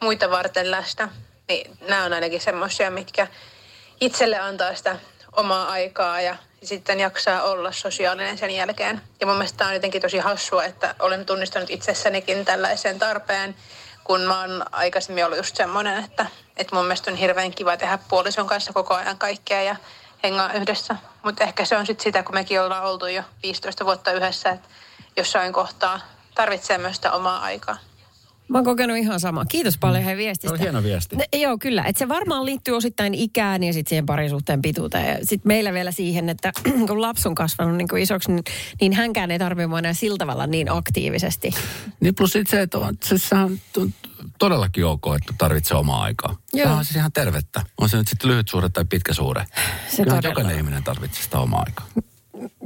muita 0.00 0.30
varten 0.30 0.70
läsnä. 0.70 1.08
Niin 1.48 1.78
nämä 1.88 2.04
on 2.04 2.12
ainakin 2.12 2.40
semmoisia, 2.40 2.90
mitkä 2.90 3.26
itselle 4.00 4.38
antaa 4.38 4.74
sitä 4.74 4.96
omaa 5.36 5.68
aikaa 5.68 6.20
ja 6.20 6.36
sitten 6.62 7.00
jaksaa 7.00 7.42
olla 7.42 7.72
sosiaalinen 7.72 8.38
sen 8.38 8.50
jälkeen. 8.50 9.00
Ja 9.20 9.26
mun 9.26 9.36
mielestä 9.36 9.58
tämä 9.58 9.68
on 9.68 9.74
jotenkin 9.74 10.02
tosi 10.02 10.18
hassua, 10.18 10.64
että 10.64 10.94
olen 10.98 11.26
tunnistanut 11.26 11.70
itsessänikin 11.70 12.44
tällaisen 12.44 12.98
tarpeen, 12.98 13.56
kun 14.04 14.20
mä 14.20 14.40
oon 14.40 14.64
aikaisemmin 14.72 15.24
ollut 15.24 15.38
just 15.38 15.56
semmoinen, 15.56 16.04
että, 16.04 16.26
että 16.56 16.76
mun 16.76 16.84
mielestä 16.84 17.10
on 17.10 17.16
hirveän 17.16 17.50
kiva 17.50 17.76
tehdä 17.76 17.98
puolison 18.08 18.46
kanssa 18.46 18.72
koko 18.72 18.94
ajan 18.94 19.18
kaikkea 19.18 19.62
ja 19.62 19.76
hengaa 20.22 20.52
yhdessä. 20.52 20.96
Mutta 21.22 21.44
ehkä 21.44 21.64
se 21.64 21.76
on 21.76 21.86
sitten 21.86 22.04
sitä, 22.04 22.22
kun 22.22 22.34
mekin 22.34 22.60
ollaan 22.60 22.84
oltu 22.84 23.06
jo 23.06 23.22
15 23.42 23.84
vuotta 23.84 24.12
yhdessä, 24.12 24.50
että 24.50 24.68
jossain 25.16 25.52
kohtaa 25.52 26.00
tarvitsee 26.34 26.78
myös 26.78 26.96
sitä 26.96 27.12
omaa 27.12 27.40
aikaa. 27.40 27.76
Mä 28.50 28.58
oon 28.58 28.64
kokenut 28.64 28.96
ihan 28.96 29.20
sama. 29.20 29.44
Kiitos 29.44 29.78
paljon 29.78 30.02
hei 30.04 30.12
Se 30.14 30.16
viestistä. 30.16 30.52
on 30.54 30.58
hieno 30.60 30.82
viesti. 30.82 31.16
Ne, 31.16 31.24
joo, 31.32 31.58
kyllä. 31.58 31.82
Et 31.84 31.96
se 31.96 32.08
varmaan 32.08 32.44
liittyy 32.46 32.74
osittain 32.76 33.14
ikään 33.14 33.62
ja 33.64 33.72
sitten 33.72 33.88
siihen 33.88 34.06
parisuhteen 34.06 34.62
pituuteen. 34.62 35.06
Ja 35.08 35.26
sitten 35.26 35.48
meillä 35.48 35.72
vielä 35.72 35.90
siihen, 35.90 36.28
että 36.28 36.52
kun 36.88 37.02
lapsi 37.02 37.28
on 37.28 37.34
kasvanut 37.34 37.76
niin 37.76 37.88
kuin 37.88 38.02
isoksi, 38.02 38.32
niin, 38.32 38.44
niin 38.80 38.92
hänkään 38.92 39.30
ei 39.30 39.38
tarvitse 39.38 39.78
enää 39.78 39.92
sillä 39.94 40.18
tavalla 40.18 40.46
niin 40.46 40.72
aktiivisesti. 40.72 41.50
Niin 42.00 42.14
plus 42.14 42.32
sitten 42.32 42.50
se, 42.50 42.62
että 42.62 42.78
on, 42.78 42.94
se, 43.04 43.18
sehän 43.18 43.44
on 43.44 43.58
to- 43.72 43.86
todellakin 44.38 44.86
ok, 44.86 45.04
että 45.20 45.34
tarvitsee 45.38 45.76
omaa 45.76 46.02
aikaa. 46.02 46.36
Joo. 46.52 46.64
Sehän 46.64 46.78
on 46.78 46.84
siis 46.84 46.96
ihan 46.96 47.12
tervettä. 47.12 47.62
On 47.80 47.88
se 47.88 47.96
nyt 47.96 48.08
sitten 48.08 48.30
lyhyt 48.30 48.48
suhde 48.48 48.68
tai 48.68 48.84
pitkä 48.84 49.14
suhde. 49.14 49.44
Se 49.88 49.96
Kyllä 50.02 50.16
todella 50.16 50.30
jokainen 50.30 50.56
ihminen 50.56 50.82
tarvitsee 50.84 51.22
sitä 51.22 51.38
omaa 51.38 51.62
aikaa. 51.66 51.86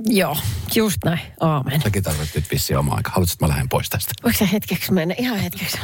Joo, 0.06 0.36
just 0.74 0.96
näin. 1.04 1.20
Aamen. 1.40 1.80
Säkin 1.82 2.02
tarvitset 2.02 2.34
nyt 2.34 2.50
vissiin 2.50 2.78
omaa 2.78 2.96
aikaa. 2.96 3.12
Haluatko, 3.14 3.32
että 3.32 3.44
mä 3.44 3.48
lähden 3.48 3.68
pois 3.68 3.90
tästä? 3.90 4.12
Voiko 4.22 4.38
sä 4.38 4.46
hetkeksi 4.46 4.92
mennä? 4.92 5.14
Ihan 5.18 5.38
hetkeksi. 5.38 5.78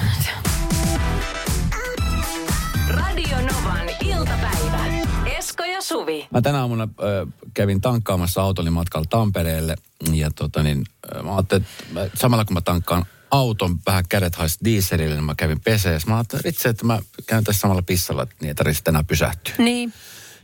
Radio 2.88 3.36
Novan 3.36 3.88
iltapäivä. 4.04 4.86
Esko 5.38 5.64
ja 5.64 5.82
Suvi. 5.82 6.28
Mä 6.30 6.42
tänä 6.42 6.60
aamuna 6.60 6.88
ö, 7.02 7.26
kävin 7.54 7.80
tankkaamassa 7.80 8.42
autoni 8.42 8.70
matkalla 8.70 9.06
Tampereelle. 9.10 9.76
Ja 10.12 10.30
tota 10.30 10.62
niin, 10.62 10.84
mä 11.22 11.34
ajattelin, 11.36 11.64
että 11.80 11.94
mä- 11.94 12.08
samalla 12.14 12.44
kun 12.44 12.54
mä 12.54 12.60
tankkaan 12.60 13.04
auton, 13.30 13.78
vähän 13.86 14.04
kädet 14.08 14.34
haisi 14.34 14.58
dieselille, 14.64 15.14
niin 15.14 15.24
mä 15.24 15.34
kävin 15.34 15.60
peseessä. 15.60 16.08
Mä 16.08 16.16
ajattelin, 16.16 16.40
että 16.40 16.48
vitsi, 16.48 16.68
että 16.68 16.84
mä 16.86 16.98
käyn 17.26 17.44
tässä 17.44 17.60
samalla 17.60 17.82
pissalla, 17.82 18.22
että 18.22 18.34
niin 18.40 18.48
ei 18.48 18.54
tarvitse 18.54 18.82
enää 18.88 19.04
pysähtyä. 19.04 19.54
Niin. 19.58 19.92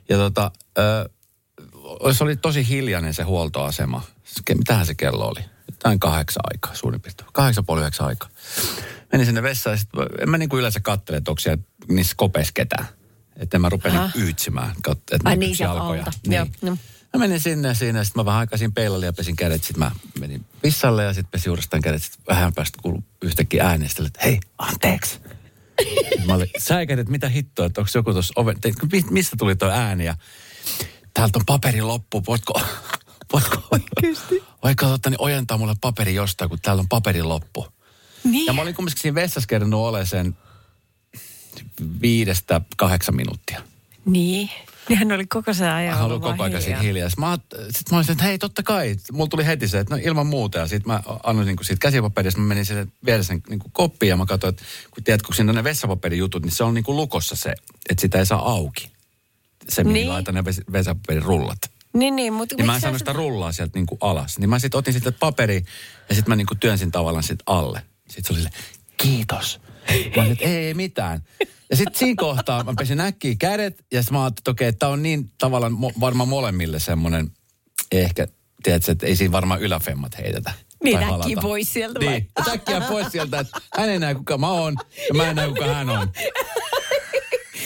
Ja 0.09 0.17
tota, 0.17 0.50
ö, 0.79 1.11
se 2.12 2.25
oli 2.25 2.37
tosi 2.37 2.69
hiljainen 2.69 3.14
se 3.14 3.23
huoltoasema. 3.23 4.02
Se- 4.25 4.55
Mitähän 4.55 4.87
se 4.87 4.95
kello 4.95 5.28
oli? 5.28 5.40
Jotain 5.71 6.00
kahdeksan 6.00 6.43
aikaa 6.55 6.75
suurin 6.75 7.00
piirtein. 7.00 7.28
Kahdeksan 7.33 7.66
puoli 7.66 7.81
yhdeksän 7.81 8.07
aikaa. 8.07 8.28
Menin 9.12 9.26
sinne 9.26 9.43
vessaan 9.43 9.75
ja 9.75 9.78
sit, 9.78 9.88
en 10.21 10.31
mä 10.31 10.38
niin 10.38 10.49
kuin 10.49 10.59
yleensä 10.59 10.81
kattele, 10.81 11.16
että 11.16 11.31
onko 11.31 11.40
siellä 11.40 11.62
niissä 11.88 12.14
kopeissa 12.16 12.52
ketään. 12.55 12.87
Että 13.37 13.57
en 13.57 13.61
mä 13.61 13.69
rupea 13.69 13.93
Aha. 13.93 14.11
niin 14.14 14.25
yytsimään. 14.26 14.71
Että 14.71 15.16
Ai 15.25 15.37
mä 15.37 15.40
niin, 15.40 15.57
sieltä 15.57 15.81
alta. 15.81 16.12
Niin. 16.26 16.37
Joo, 16.37 16.47
no. 16.62 16.78
Mä 17.14 17.19
menin 17.21 17.40
sinne 17.40 17.69
ja 17.69 17.75
siinä, 17.75 18.05
sitten 18.05 18.21
mä 18.21 18.25
vähän 18.25 18.40
aikaisin 18.40 18.73
peilalla 18.73 19.07
ja 19.07 19.12
pesin 19.12 19.37
kädet. 19.37 19.64
Sitten 19.64 19.78
mä 19.85 19.90
menin 20.21 20.45
pissalle 20.62 21.05
ja 21.05 21.12
sitten 21.14 21.31
pesin 21.31 21.50
uudestaan 21.50 21.83
kädet. 21.83 22.02
Sitten 22.02 22.25
vähän 22.28 22.55
päästä 22.55 22.78
kuului 22.83 23.02
yhtäkkiä 23.23 23.64
äänestä, 23.64 24.02
että 24.07 24.21
hei, 24.25 24.40
anteeksi. 24.59 25.21
Mä 26.26 26.35
olin 26.35 26.50
säikätin, 26.59 27.00
että 27.00 27.11
mitä 27.11 27.28
hittoa, 27.28 27.66
että 27.66 27.81
onko 27.81 27.90
joku 27.95 28.12
tuossa 28.12 28.33
oven, 28.37 28.57
mistä 29.11 29.37
tuli 29.38 29.57
tuo 29.57 29.69
ääni 29.69 30.05
ja 30.05 30.16
täältä 31.17 31.39
on 31.39 31.47
paperi 31.47 31.83
loppu, 31.83 32.23
voitko, 32.27 32.61
voitko, 33.33 33.63
voitko 34.63 34.87
totta, 34.87 35.11
niin 35.11 35.21
ojentaa 35.21 35.59
mulle 35.59 35.75
paperi 35.81 36.15
jostain, 36.15 36.51
kun 36.51 36.59
täällä 36.63 36.81
on 36.81 36.89
paperi 36.89 37.23
loppu. 37.23 37.67
Niin. 38.25 38.47
Ja 38.47 38.53
mä 38.53 38.63
olin 38.63 38.75
kumminkin 38.75 39.03
siinä 39.03 39.15
vessassa 39.15 39.47
kerännyt 39.47 39.79
ole 39.79 40.07
sen 40.07 40.37
viidestä 42.03 42.61
kahdeksan 42.77 43.17
minuuttia. 43.17 43.63
Niin. 44.05 44.51
Nehän 44.89 45.13
oli 45.13 45.27
koko 45.27 45.53
se 45.53 45.69
ajan 45.69 45.95
Hän 45.95 46.05
ollut 46.05 46.23
koko 46.23 46.43
ajan 46.43 46.63
siinä 46.63 46.79
hiljaa. 46.79 47.09
hiljaa. 47.09 47.09
Sitten 47.09 47.25
mä, 47.25 47.39
sit 47.71 47.91
mä 47.91 47.97
olisin, 47.97 48.13
että 48.13 48.25
hei, 48.25 48.39
totta 48.39 48.63
kai. 48.63 48.97
Mulla 49.13 49.29
tuli 49.29 49.47
heti 49.47 49.69
se, 49.69 49.79
että 49.79 49.95
no 49.95 50.01
ilman 50.05 50.27
muuta. 50.27 50.59
Ja 50.59 50.67
sitten 50.67 50.93
mä 50.93 51.03
annoin 51.23 51.47
niin 51.47 51.57
siitä 51.63 51.81
käsipaperista, 51.81 52.41
mä 52.41 52.47
menin 52.47 52.67
sinne 52.67 52.87
vielä 53.07 53.23
sen 53.23 53.43
niin 53.49 53.61
koppiin 53.73 54.11
ja 54.11 54.17
mä 54.17 54.27
katsoin, 54.27 54.49
että 54.49 54.65
kun 54.91 55.05
tiedät, 55.05 55.23
kun 55.23 55.35
siinä 55.35 55.51
on 55.51 55.57
ne 55.57 55.65
vessapaperijutut, 55.65 56.43
niin 56.43 56.53
se 56.53 56.65
on 56.65 56.75
niin 56.75 56.85
kuin 56.85 56.97
lukossa 56.97 57.37
se, 57.37 57.55
että 57.89 58.01
sitä 58.01 58.19
ei 58.19 58.27
saa 58.27 58.51
auki. 58.51 58.96
Se, 59.69 59.85
mihin 59.85 59.95
Niin. 59.95 60.09
laitan 60.09 60.35
ne 60.35 60.41
ves- 60.41 60.73
vessapaperirullat. 60.73 61.59
Niin, 61.95 62.17
niin, 62.17 62.33
mutta 62.33 62.55
Niin 62.57 62.67
mä 62.67 62.75
en 62.75 62.81
saanut 62.81 62.99
sitä 62.99 63.13
rullaa 63.13 63.53
sieltä 63.53 63.79
niin 63.79 63.87
kuin 63.87 63.99
alas. 64.01 64.39
Niin 64.39 64.51
mä 64.51 64.59
sitten 64.59 64.79
otin 64.79 64.93
sitten 64.93 65.15
paperi 65.21 65.65
ja 66.09 66.15
sitten 66.15 66.33
mä 66.33 66.37
niin 66.37 66.47
kuin 66.47 66.59
työnsin 66.59 66.91
tavallaan 66.91 67.23
sit 67.23 67.39
alle. 67.47 67.83
Sitten 68.11 68.25
se 68.25 68.33
oli 68.33 68.39
sille, 68.41 68.51
kiitos. 68.97 69.61
Mä 70.17 70.23
olin, 70.23 70.37
ei, 70.41 70.57
ei 70.57 70.75
mitään. 70.75 71.23
Ja 71.71 71.77
sitten 71.77 71.99
siinä 71.99 72.15
kohtaa 72.17 72.65
mä 72.65 72.75
pesin 72.79 73.01
äkkiä 73.01 73.35
kädet 73.39 73.85
ja 73.93 74.03
sitten 74.03 74.19
mä 74.19 74.25
ajattelin, 74.25 74.41
että 74.43 74.51
okei, 74.51 74.73
tämä 74.73 74.93
on 74.93 75.03
niin 75.03 75.31
tavallaan 75.39 75.73
mo- 75.73 76.01
varmaan 76.01 76.29
molemmille 76.29 76.79
semmoinen 76.79 77.31
ehkä, 77.93 78.27
tiedätkö, 78.63 78.93
että 78.93 79.07
ei 79.07 79.17
siinä 79.17 79.33
varmaan 79.33 79.61
yläfemmat 79.63 80.19
heitetä. 80.19 80.53
Niin, 80.85 80.99
äkkiä 81.03 81.37
pois 81.43 81.73
sieltä 81.73 82.01
vai? 82.01 82.09
Niin, 82.09 82.29
äkkiä 82.55 82.81
pois 82.81 83.07
sieltä, 83.13 83.41
että 83.41 83.61
hän 83.77 83.89
ei 83.89 83.99
näe 83.99 84.15
kuka 84.15 84.39
mä 84.39 84.49
oon 84.51 84.75
ja 85.09 85.15
mä 85.15 85.31
en 85.31 85.37
näe 85.37 85.49
kuka 85.49 85.67
hän 85.67 85.91
on. 85.91 86.13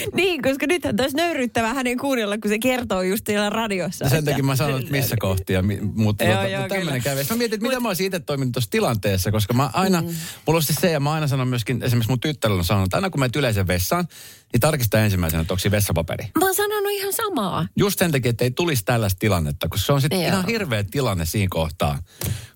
Niin, 0.14 0.42
koska 0.42 0.66
nythän 0.66 0.96
taisi 0.96 1.16
nöyryyttävää 1.16 1.74
hänen 1.74 1.98
kuunnella, 1.98 2.38
kun 2.38 2.50
se 2.50 2.58
kertoo 2.58 3.02
just 3.02 3.26
siellä 3.26 3.50
radiossa. 3.50 4.08
Sen 4.08 4.24
takia 4.24 4.44
mä 4.44 4.56
sanon, 4.56 4.80
että 4.80 4.92
missä 4.92 5.16
kohtia, 5.26 5.62
mutta 5.94 6.24
Joo, 6.24 6.34
tota, 6.34 6.48
joo, 6.48 6.68
tämmöinen 6.68 7.02
kävi. 7.02 7.20
Mä 7.30 7.36
mietin, 7.36 7.54
että 7.54 7.68
mitä 7.68 7.80
mä 7.80 7.88
olisin 7.88 8.06
itse 8.06 8.20
toiminut 8.20 8.52
tuossa 8.52 8.70
tilanteessa, 8.70 9.32
koska 9.32 9.54
mä 9.54 9.70
aina, 9.72 10.00
mm. 10.00 10.08
mulla 10.46 10.58
on 10.58 10.62
siis 10.62 10.78
se, 10.80 10.90
ja 10.90 11.00
mä 11.00 11.12
aina 11.12 11.28
sanon 11.28 11.48
myöskin, 11.48 11.82
esimerkiksi 11.82 12.10
mun 12.10 12.20
tyttärellä 12.20 12.58
on 12.58 12.64
sanonut, 12.64 12.86
että 12.86 12.96
aina 12.96 13.10
kun 13.10 13.20
menet 13.20 13.36
yleisen 13.36 13.66
vessaan, 13.66 14.08
niin 14.52 14.60
tarkista 14.60 15.00
ensimmäisenä, 15.00 15.40
että 15.40 15.54
onko 15.54 15.60
siinä 15.60 15.76
vessapaperi. 15.76 16.30
Mä 16.40 16.46
oon 16.46 16.54
sanonut 16.54 16.92
ihan 16.92 17.12
samaa. 17.12 17.66
Just 17.76 17.98
sen 17.98 18.12
takia, 18.12 18.30
että 18.30 18.44
ei 18.44 18.50
tulisi 18.50 18.84
tällaista 18.84 19.18
tilannetta, 19.18 19.68
koska 19.68 19.86
se 19.86 19.92
on 19.92 20.00
sitten 20.00 20.20
ihan 20.20 20.46
hirveä 20.46 20.84
tilanne 20.90 21.26
siinä 21.26 21.48
kohtaa, 21.50 21.98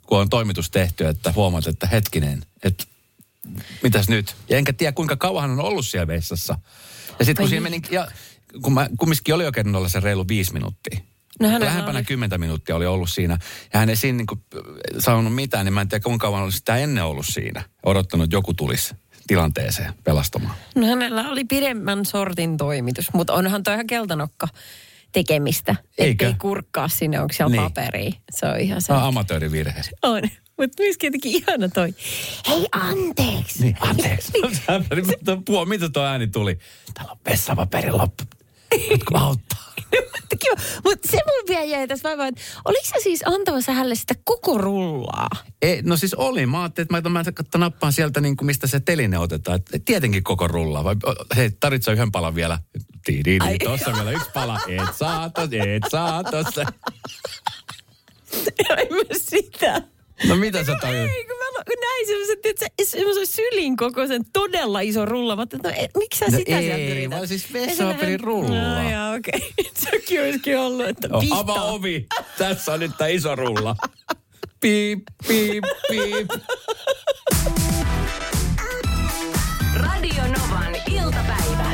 kun 0.06 0.18
on 0.18 0.28
toimitus 0.28 0.70
tehty, 0.70 1.06
että 1.06 1.32
huomaat, 1.32 1.66
että 1.66 1.86
hetkinen, 1.86 2.42
että 2.62 2.84
mitäs 3.82 4.08
nyt? 4.08 4.36
Ja 4.48 4.58
enkä 4.58 4.72
tiedä, 4.72 4.92
kuinka 4.92 5.16
kauan 5.16 5.42
hän 5.42 5.50
on 5.50 5.60
ollut 5.60 5.86
siellä 5.86 6.06
vessassa. 6.06 6.58
Ja 7.18 7.24
sitten 7.24 7.42
kun 7.42 7.48
siinä 7.48 7.70
niin. 7.70 7.82
meni, 7.82 7.94
ja 7.94 8.06
kun 8.62 8.72
mä 8.72 8.88
kumminkin 8.98 9.34
oli 9.34 9.44
jo 9.44 9.52
kerran 9.52 9.74
olla 9.76 9.88
se 9.88 10.00
reilu 10.00 10.28
viisi 10.28 10.52
minuuttia. 10.52 11.00
No 11.40 11.46
hänellä 11.48 11.66
Lähempänä 11.66 11.98
oli- 11.98 12.04
kymmentä 12.04 12.38
minuuttia 12.38 12.76
oli 12.76 12.86
ollut 12.86 13.10
siinä. 13.10 13.38
Ja 13.72 13.78
hän 13.78 13.88
ei 13.90 13.96
siinä 13.96 14.16
niin 14.16 14.26
kuin, 14.26 14.40
sanonut 14.98 15.34
mitään, 15.34 15.64
niin 15.64 15.72
mä 15.72 15.80
en 15.80 15.88
tiedä 15.88 16.02
kuinka 16.02 16.26
kauan 16.26 16.42
olisi 16.42 16.58
sitä 16.58 16.76
ennen 16.76 17.04
ollut 17.04 17.26
siinä. 17.28 17.62
Odottanut, 17.86 18.24
että 18.24 18.36
joku 18.36 18.54
tulisi 18.54 18.94
tilanteeseen 19.26 19.94
pelastamaan. 20.04 20.54
No 20.74 20.86
hänellä 20.86 21.28
oli 21.30 21.44
pidemmän 21.44 22.04
sortin 22.06 22.56
toimitus, 22.56 23.12
mutta 23.12 23.32
onhan 23.32 23.62
toi 23.62 23.74
ihan 23.74 23.86
keltanokka 23.86 24.48
tekemistä. 25.12 25.76
Eikö? 25.98 26.24
Ettei 26.26 26.38
kurkkaa 26.40 26.88
sinne, 26.88 27.20
onko 27.20 27.32
siellä 27.32 27.50
Niin. 27.56 27.62
paperia. 27.62 28.12
Se 28.30 28.46
on 28.46 28.60
ihan 28.60 28.82
se. 28.82 28.92
Amatöörivirhe. 28.92 29.82
On. 30.02 30.22
Mutta 30.58 30.82
myöskin 30.82 31.06
jotenkin 31.06 31.32
ihana 31.32 31.68
toi. 31.68 31.94
Hei, 32.48 32.66
anteeksi. 32.72 33.62
Niin, 33.62 33.76
anteeksi. 33.80 34.32
Puhu, 35.44 35.66
mitä 35.66 35.88
tuo 35.88 36.02
ääni 36.02 36.26
tuli? 36.26 36.58
Täällä 36.94 37.12
on 37.12 37.18
vessapaperi 37.30 37.90
loppu. 37.90 38.24
Voitko 38.88 39.18
auttaa? 39.18 39.74
Mutta 40.84 41.08
se 41.10 41.16
mun 41.16 41.48
vielä 41.48 41.64
jäi 41.64 41.88
tässä 41.88 42.08
vaivaa, 42.08 42.26
että 42.26 42.40
oliko 42.64 42.84
sä 42.84 42.94
siis 43.02 43.22
antamassa 43.26 43.72
hänelle 43.72 43.94
sitä 43.94 44.14
koko 44.24 44.58
rullaa? 44.58 45.28
Ei, 45.62 45.82
no 45.82 45.96
siis 45.96 46.14
oli. 46.14 46.46
Mä 46.46 46.62
ajattelin, 46.62 46.96
että 46.96 47.10
mä, 47.10 47.22
mä 47.58 47.58
nappaan 47.58 47.92
sieltä, 47.92 48.20
niin 48.20 48.36
kuin 48.36 48.46
mistä 48.46 48.66
se 48.66 48.80
teline 48.80 49.18
otetaan. 49.18 49.60
Et 49.72 49.84
tietenkin 49.84 50.24
koko 50.24 50.48
rullaa. 50.48 50.84
Vai, 50.84 50.96
hei, 51.36 51.50
tarvitsee 51.50 51.94
yhden 51.94 52.12
palan 52.12 52.34
vielä. 52.34 52.58
Tiidi, 53.04 53.38
tossa 53.64 53.90
on 53.90 53.96
vielä 53.96 54.10
yksi 54.10 54.30
pala. 54.34 54.60
Et 54.68 54.96
saa 54.96 55.30
tossa, 55.30 55.56
et 55.56 55.82
saa 55.90 56.24
tossa. 56.24 56.62
en 58.70 58.88
mä 58.90 59.18
sitä. 59.18 59.93
No 60.28 60.36
mitä 60.36 60.64
sä 60.64 60.76
tajut? 60.80 61.10
Ei, 61.10 61.24
kun 61.24 61.36
mä 61.36 61.44
näin 61.80 62.06
semmoisen, 62.06 62.36
että 62.44 62.66
se, 62.82 62.90
semmoisen 62.90 63.26
sylin 63.26 63.76
kokoisen 63.76 64.22
todella 64.32 64.80
iso 64.80 65.04
rulla. 65.04 65.36
Mä 65.36 65.42
että 65.42 65.58
no, 65.62 65.70
et, 65.76 65.90
miksi 65.98 66.18
sä 66.18 66.24
No 66.30 66.38
sitä 66.38 66.58
ei, 66.58 66.64
sieltä 66.64 66.84
yrität? 66.84 67.10
vaan 67.10 67.28
siis 67.28 67.52
vessapaperin 67.52 68.20
rullaa. 68.20 68.82
No 68.82 68.90
joo, 68.90 69.14
okei. 69.18 69.40
Okay. 69.60 69.70
Sekin 69.74 70.20
olisikin 70.22 70.58
ollut, 70.58 70.88
että 70.88 71.08
No, 71.08 71.22
avaa 71.30 71.62
ovi. 71.64 72.06
Tässä 72.38 72.72
on 72.72 72.80
nyt 72.80 72.90
tää 72.98 73.08
iso 73.08 73.36
rulla. 73.36 73.76
Piip, 74.60 75.02
piip, 75.28 75.64
piip. 75.90 76.30
Radio 79.76 80.22
Novan 80.22 80.76
iltapäivä. 80.92 81.70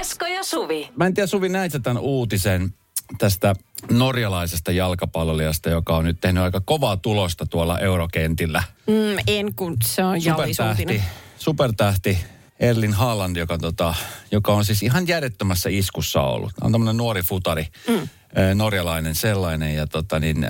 Esko 0.00 0.26
ja 0.26 0.42
Suvi. 0.44 0.88
Mä 0.96 1.06
en 1.06 1.14
tiedä, 1.14 1.26
Suvi, 1.26 1.48
näit 1.48 1.72
sä 1.72 1.78
tämän 1.78 2.02
uutisen 2.02 2.74
tästä 3.18 3.54
norjalaisesta 3.90 4.72
jalkapallolijasta, 4.72 5.70
joka 5.70 5.96
on 5.96 6.04
nyt 6.04 6.20
tehnyt 6.20 6.42
aika 6.42 6.60
kovaa 6.60 6.96
tulosta 6.96 7.46
tuolla 7.46 7.78
eurokentillä. 7.78 8.62
Mm, 8.86 9.22
en, 9.26 9.54
kun 9.54 9.76
se 9.84 10.04
on 10.04 10.20
Supertähti, 10.20 11.02
supertähti 11.38 12.18
Erlin 12.60 12.92
Haaland, 12.92 13.36
joka, 13.36 13.58
tota, 13.58 13.94
joka 14.30 14.52
on 14.52 14.64
siis 14.64 14.82
ihan 14.82 15.08
järjettömässä 15.08 15.68
iskussa 15.72 16.22
ollut. 16.22 16.52
On 16.60 16.72
tämmöinen 16.72 16.96
nuori 16.96 17.22
futari, 17.22 17.66
mm. 17.88 18.08
norjalainen 18.54 19.14
sellainen. 19.14 19.74
Ja 19.74 19.86
tota 19.86 20.20
niin, 20.20 20.46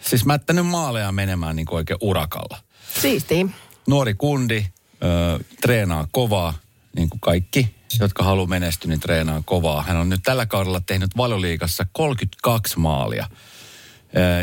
siis 0.00 0.24
mättänyt 0.24 0.66
maaleja 0.66 1.12
menemään 1.12 1.56
niin 1.56 1.66
kuin 1.66 1.76
oikein 1.76 1.98
urakalla. 2.00 2.58
Siistiä. 3.00 3.46
Nuori 3.86 4.14
kundi, 4.14 4.66
ö, 5.02 5.44
treenaa 5.60 6.08
kovaa, 6.10 6.54
niin 6.96 7.10
kuin 7.10 7.20
kaikki, 7.20 7.74
jotka 7.98 8.22
haluaa 8.22 8.46
menestyä, 8.46 8.88
niin 8.88 9.00
treenaa 9.00 9.42
kovaa. 9.44 9.82
Hän 9.82 9.96
on 9.96 10.08
nyt 10.08 10.20
tällä 10.24 10.46
kaudella 10.46 10.80
tehnyt 10.80 11.16
valioliigassa 11.16 11.86
32 11.92 12.78
maalia. 12.78 13.26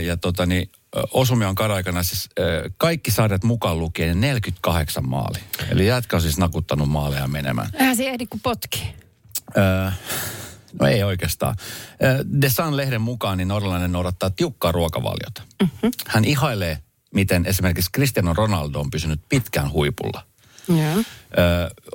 Ja 0.05 0.17
tota 0.17 0.45
niin, 0.45 0.71
ö, 0.95 1.03
Osumi 1.11 1.45
on 1.45 1.55
karaikana 1.55 2.03
siis 2.03 2.29
kaikki 2.77 3.11
sarjat 3.11 3.43
mukaan 3.43 3.79
lukien 3.79 4.21
48 4.21 5.09
maali. 5.09 5.39
Eli 5.69 5.87
jätkä 5.87 6.15
on 6.15 6.21
siis 6.21 6.37
nakuttanut 6.37 6.89
maaleja 6.89 7.27
menemään. 7.27 7.69
Eihän 7.73 7.95
se 7.97 8.09
ehdi 8.09 8.27
kuin 8.27 8.41
potki. 8.41 8.93
Öö, 9.57 9.91
no 10.79 10.87
ei 10.87 11.03
oikeastaan. 11.03 11.55
The 12.39 12.49
Sun-lehden 12.49 13.01
mukaan 13.01 13.37
niin 13.37 13.47
norjalainen 13.47 13.91
noudattaa 13.91 14.29
tiukkaa 14.29 14.71
ruokavaliota. 14.71 15.41
Mm-hmm. 15.61 15.91
Hän 16.07 16.25
ihailee, 16.25 16.79
miten 17.13 17.45
esimerkiksi 17.45 17.91
Cristiano 17.91 18.33
Ronaldo 18.33 18.79
on 18.79 18.89
pysynyt 18.89 19.21
pitkään 19.29 19.71
huipulla. 19.71 20.23
Ö, 20.97 21.03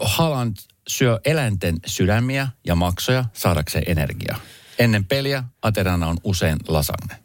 Haaland 0.01 0.57
syö 0.89 1.21
eläinten 1.25 1.77
sydämiä 1.87 2.49
ja 2.67 2.75
maksoja 2.75 3.25
saadakseen 3.33 3.85
energiaa. 3.87 4.41
Ennen 4.79 5.05
peliä 5.05 5.45
ateriana 5.63 6.07
on 6.07 6.17
usein 6.25 6.59
lasagne. 6.69 7.17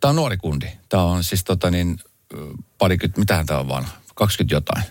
Tämä 0.00 0.10
on 0.10 0.16
nuori 0.16 0.36
kundi. 0.36 0.66
Tämä 0.88 1.02
on 1.02 1.24
siis 1.24 1.44
tota 1.44 1.70
niin, 1.70 1.98
parikymmentä, 2.78 3.20
mitähän 3.20 3.46
tämä 3.46 3.60
on 3.60 3.68
vanha? 3.68 3.92
20 4.14 4.54
jotain. 4.54 4.82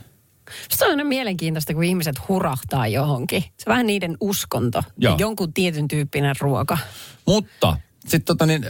Se 0.70 0.86
on 0.86 0.92
aina 0.92 1.04
mielenkiintoista, 1.04 1.74
kun 1.74 1.84
ihmiset 1.84 2.28
hurahtaa 2.28 2.88
johonkin. 2.88 3.42
Se 3.42 3.64
on 3.68 3.72
vähän 3.72 3.88
niiden 3.88 4.18
uskonto. 4.20 4.84
Joo. 4.98 5.16
Jonkun 5.20 5.54
tietyn 5.54 5.88
tyyppinen 5.88 6.36
ruoka. 6.40 6.78
Mutta 7.28 7.78
sitten 8.00 8.26
tota 8.26 8.46
niin, 8.46 8.66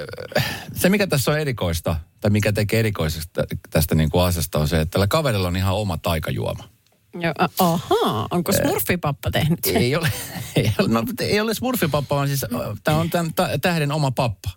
se 0.74 0.89
mikä 0.89 1.08
tässä 1.08 1.32
on 1.32 1.39
erikoista, 1.39 1.96
tai 2.22 2.32
mikä 2.32 2.51
tekee 2.51 2.80
erikoisesta 2.80 3.44
tästä 3.70 3.96
niin 3.96 4.10
kuin 4.10 4.24
asiasta 4.24 4.60
on 4.60 4.68
se, 4.68 4.82
että 4.82 4.92
tällä 4.92 5.08
kaverilla 5.08 5.48
on 5.48 5.56
ihan 5.56 5.75
oma 5.75 5.98
taikajuoma. 5.98 6.75
Joo, 7.20 7.34
ahaa, 7.60 8.28
onko 8.32 8.52
smurfipappa 8.52 9.32
tehnyt 9.32 9.60
sen? 9.64 9.78
Ei 9.78 9.96
ole, 9.96 10.12
ei 10.56 10.72
ole, 10.80 10.88
no, 10.88 11.04
ei 11.20 11.40
ole 11.40 11.54
smurfipappa, 11.54 12.16
vaan 12.16 12.28
siis 12.28 12.46
tämä 12.84 12.98
on 12.98 13.10
tämän 13.10 13.34
tä- 13.34 13.58
tähden 13.62 13.92
oma 13.92 14.12
pappa. 14.12 14.50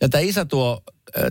Ja 0.00 0.08
tämä 0.08 0.22
isä 0.22 0.44
tuo 0.44 0.82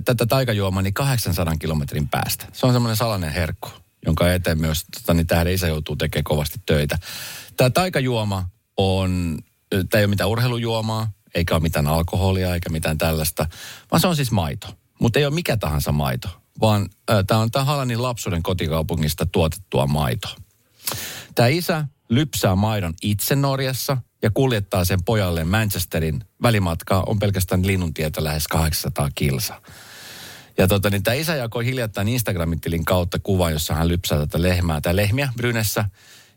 tätä 0.06 0.26
taikajuomaa 0.26 0.82
niin 0.82 0.94
800 0.94 1.56
kilometrin 1.58 2.08
päästä. 2.08 2.46
Se 2.54 2.66
on 2.66 2.74
semmoinen 2.74 2.98
salainen 2.98 3.32
herkku, 3.32 3.70
jonka 4.06 4.34
eteen 4.34 4.60
myös 4.60 4.86
tota, 4.86 5.14
niin 5.14 5.28
tähden 5.28 5.54
isä 5.54 5.68
joutuu 5.68 5.96
tekemään 5.96 6.24
kovasti 6.24 6.60
töitä. 6.66 6.98
Tämä 7.58 7.70
taikajuoma 7.70 8.50
on, 8.78 9.40
tämä 9.70 10.00
ei 10.00 10.06
ole 10.06 10.08
mitään 10.08 10.30
urheilujuomaa, 10.30 11.12
eikä 11.36 11.56
ole 11.56 11.62
mitään 11.62 11.88
alkoholia 11.88 12.54
eikä 12.54 12.70
mitään 12.70 12.98
tällaista, 12.98 13.46
vaan 13.92 14.00
se 14.00 14.08
on 14.08 14.16
siis 14.16 14.32
maito. 14.32 14.68
Mutta 15.00 15.20
ei 15.20 15.26
ole 15.26 15.34
mikä 15.34 15.58
tahansa 15.58 15.92
maito, 15.92 16.30
vaan 16.62 16.90
tämä 17.28 17.42
on 17.42 17.52
tämä 17.52 17.66
Halanin 17.66 18.04
lapsuuden 18.04 18.44
kotikaupungista 18.44 19.26
tuotettua 19.26 19.88
maitoa. 19.88 20.36
Tämä 21.36 21.48
isä 21.48 21.86
lypsää 22.10 22.55
maidon 22.55 22.93
itse 23.01 23.36
Norjassa 23.36 23.98
ja 24.22 24.31
kuljettaa 24.34 24.86
sen 24.86 25.03
pojalle 25.03 25.43
Manchesterin. 25.43 26.24
Välimatka 26.41 27.03
on 27.08 27.19
pelkästään 27.19 27.67
linnuntietä 27.67 28.24
lähes 28.24 28.48
800 28.48 29.10
kilsaa. 29.15 29.62
Ja 30.58 30.67
tota, 30.67 30.89
niin 30.89 31.03
tämä 31.03 31.15
isä 31.15 31.36
jakoi 31.36 31.65
hiljattain 31.65 32.08
Instagramin 32.08 32.62
tilin 32.62 32.86
kautta 32.86 33.19
kuvan, 33.19 33.53
jossa 33.53 33.74
hän 33.74 33.88
lypsää 33.88 34.17
tätä 34.17 34.41
lehmää 34.41 34.81
tai 34.81 34.96
lehmiä 34.96 35.34
Brynessä. 35.38 35.86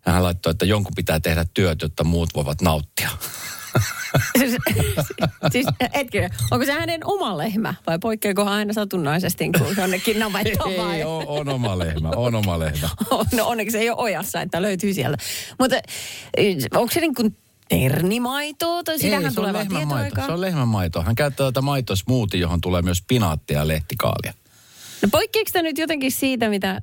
Ja 0.07 0.13
hän 0.13 0.23
laittoi, 0.23 0.51
että 0.51 0.65
jonkun 0.65 0.95
pitää 0.97 1.21
tehdä 1.21 1.45
työt, 1.55 1.83
jotta 1.83 2.05
muut 2.05 2.35
voivat 2.35 2.63
nauttia. 2.63 3.11
Siis, 4.39 4.57
siis 5.53 5.67
hetkinen, 5.95 6.31
onko 6.51 6.67
se 6.67 6.73
hänen 6.73 7.01
oma 7.05 7.39
lehmä 7.39 7.75
vai 7.87 7.99
poikkeako 7.99 8.45
hän 8.45 8.55
aina 8.55 8.73
satunnaisesti 8.73 9.51
kun 9.59 9.77
jonnekin 9.77 10.19
navettaan 10.19 10.71
vai? 10.79 10.97
Ei, 10.97 11.05
on, 11.05 11.25
on 11.27 11.49
oma 11.49 11.79
lehmä, 11.79 12.09
on 12.09 12.35
oma 12.35 12.59
lehmä. 12.59 12.89
No 13.37 13.47
onneksi 13.47 13.79
ei 13.79 13.91
ole 13.91 13.99
ojassa, 13.99 14.41
että 14.41 14.63
löytyy 14.63 14.95
sieltä. 14.95 15.19
Mutta 15.59 15.77
eh, 16.37 16.57
onko 16.75 16.93
se 16.95 17.01
niin 17.01 17.15
kuin 17.15 17.37
ternimaitoa 17.69 18.83
tai 18.83 18.99
sitähän 18.99 19.25
Ei, 19.25 19.31
se 19.31 19.35
tulee 19.35 19.53
lehmänmaito. 19.53 20.27
Se 20.27 20.33
on 20.33 20.41
lehmänmaito. 20.41 21.03
Hän 21.03 21.15
käyttää 21.15 21.47
tätä 21.47 21.61
maitosmoothie, 21.61 22.41
johon 22.41 22.61
tulee 22.61 22.83
myös 22.83 23.03
pinaattia 23.09 23.59
ja 23.59 23.69
lehtikaalia. 23.69 24.33
No 25.03 25.09
poikkeako 25.11 25.51
tämä 25.53 25.63
nyt 25.63 25.79
jotenkin 25.79 26.13
siitä, 26.13 26.49
mitä... 26.49 26.83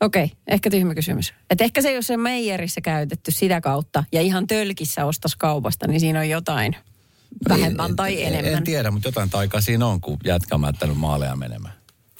Okei, 0.00 0.24
okay, 0.24 0.36
ehkä 0.46 0.70
tyhmä 0.70 0.94
kysymys. 0.94 1.34
Et 1.50 1.60
ehkä 1.60 1.82
se, 1.82 1.94
ole 1.94 2.02
se 2.02 2.16
meijerissä 2.16 2.80
käytetty 2.80 3.30
sitä 3.30 3.60
kautta 3.60 4.04
ja 4.12 4.20
ihan 4.20 4.46
tölkissä 4.46 5.04
ostas 5.04 5.36
kaupasta, 5.36 5.86
niin 5.86 6.00
siinä 6.00 6.20
on 6.20 6.28
jotain 6.28 6.76
vähemmän 7.48 7.96
tai 7.96 8.22
en, 8.22 8.28
enemmän. 8.28 8.54
En 8.54 8.64
tiedä, 8.64 8.90
mutta 8.90 9.08
jotain 9.08 9.30
taikaa 9.30 9.60
siinä 9.60 9.86
on, 9.86 10.00
kun 10.00 10.18
jätkä 10.24 10.54
on 10.54 10.60
mättänyt 10.60 10.96
maaleja 10.96 11.36
menemään. 11.36 11.74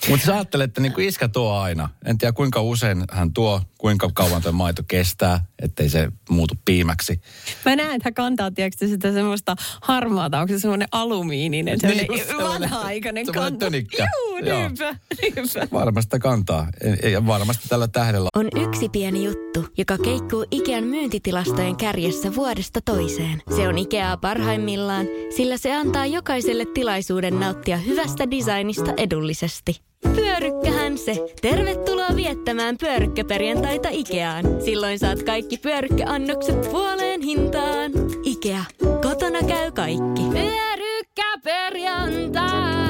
Mutta 0.09 0.27
sä 0.27 0.35
ajattelet, 0.35 0.71
että 0.71 0.81
niin 0.81 1.01
iskä 1.01 1.29
tuo 1.29 1.53
aina. 1.53 1.89
En 2.05 2.19
tiedä 2.19 2.33
kuinka 2.33 2.63
usein 2.63 3.05
hän 3.11 3.33
tuo, 3.33 3.63
kuinka 3.81 4.11
kauan 4.15 4.43
tuo 4.43 4.53
maito 4.53 4.83
kestää, 4.89 5.45
ettei 5.63 5.89
se 5.89 6.09
muutu 6.31 6.55
piimäksi. 6.65 7.21
Mä 7.65 7.77
näen, 7.77 7.91
että 7.97 8.07
hän 8.07 8.15
kantaa, 8.15 8.51
tiedätkö, 8.51 8.89
sitä 8.89 9.13
semmoista 9.13 9.57
harmaata, 9.83 10.41
onko 10.41 10.53
se 10.53 10.59
semmoinen 10.59 10.89
alumiininen, 10.93 11.81
semmoinen 11.81 12.07
Niin, 12.11 12.27
sellainen- 12.27 12.71
vanha-aikainen 12.71 13.27
semmoinen 13.27 13.53
kanta. 13.53 13.67
tönikkä. 13.67 14.09
Juu, 14.29 14.37
Joo. 14.39 14.59
niinpä, 14.59 14.97
niinpä. 15.23 15.69
Varmasti 15.73 16.19
kantaa. 16.19 16.67
Ei- 17.03 17.13
Ja 17.13 17.27
varmasti 17.27 17.69
tällä 17.69 17.89
tähdellä 17.89 18.29
On 18.37 18.49
yksi 18.69 18.89
pieni 18.89 19.25
juttu, 19.25 19.67
joka 19.79 19.99
keikkuu 19.99 20.45
Ikean 20.51 20.85
myyntitilastojen 20.85 21.77
kärjessä 21.77 22.35
vuodesta 22.35 22.81
toiseen. 22.85 23.43
Se 23.57 23.69
on 23.69 23.79
Ikeaa 23.79 24.17
parhaimmillaan, 24.17 25.07
sillä 25.37 25.57
se 25.57 25.75
antaa 25.77 26.07
jokaiselle 26.07 26.65
tilaisuuden 26.75 27.41
nauttia 27.41 27.77
hyvästä 27.77 28.31
designista 28.31 28.93
edullisesti. 28.97 29.81
Pyörykkähän 30.03 30.99
se! 30.99 31.17
Tervetuloa 31.43 32.17
viettämään 32.17 32.79
pyörykkäperjantaita 32.79 33.89
Ikeaan. 33.93 34.45
Silloin 34.65 34.99
saat 34.99 35.23
kaikki 35.23 35.59
pyörykkäannokset 35.59 36.71
puoleen 36.71 37.23
hintaan. 37.23 37.93
Ikea. 38.25 38.65
Kotona 39.03 39.39
käy 39.49 39.73
kaikki. 39.73 40.23
Pyörykkäperjantai! 40.33 42.81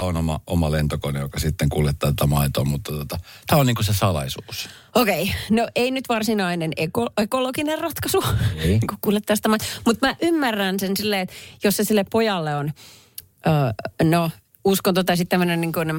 on 0.00 0.16
oma, 0.16 0.40
oma 0.46 0.70
lentokone, 0.70 1.20
joka 1.20 1.38
sitten 1.38 1.68
kuljettaa 1.68 2.10
tätä 2.10 2.26
maitoa, 2.26 2.64
mutta 2.64 2.92
tota, 2.92 3.18
tämä 3.46 3.60
on 3.60 3.66
niinku 3.66 3.82
se 3.82 3.94
salaisuus. 3.94 4.68
Okei, 4.94 5.22
okay. 5.22 5.34
no 5.50 5.68
ei 5.74 5.90
nyt 5.90 6.08
varsinainen 6.08 6.70
eko, 6.76 7.06
ekologinen 7.18 7.78
ratkaisu, 7.78 8.24
kun 8.88 8.98
kuulet 9.00 9.26
tästä. 9.26 9.48
Mutta 9.86 10.06
mä 10.06 10.14
ymmärrän 10.22 10.80
sen 10.80 10.96
silleen, 10.96 11.22
että 11.22 11.34
jos 11.64 11.76
se 11.76 11.84
sille 11.84 12.04
pojalle 12.10 12.54
on, 12.54 12.72
öö, 13.46 13.52
no 14.02 14.30
uskonto 14.64 15.04
tai 15.04 15.16
sitten 15.16 15.38
tämmöinen 15.38 15.60
niin 15.60 15.72
kuin, 15.72 15.92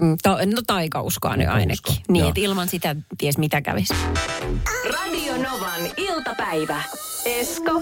mm, 0.00 0.16
ta, 0.22 0.30
no 0.46 0.62
taikauskoa 0.66 1.36
nyt 1.36 1.48
ainakin. 1.48 1.82
Taikausko, 1.82 2.12
Niin, 2.12 2.28
että 2.28 2.40
ilman 2.40 2.68
sitä 2.68 2.96
ties 3.18 3.38
mitä 3.38 3.60
kävisi. 3.62 3.94
Radio 4.92 5.36
Novan 5.36 5.80
iltapäivä. 5.96 6.82
Esko 7.24 7.80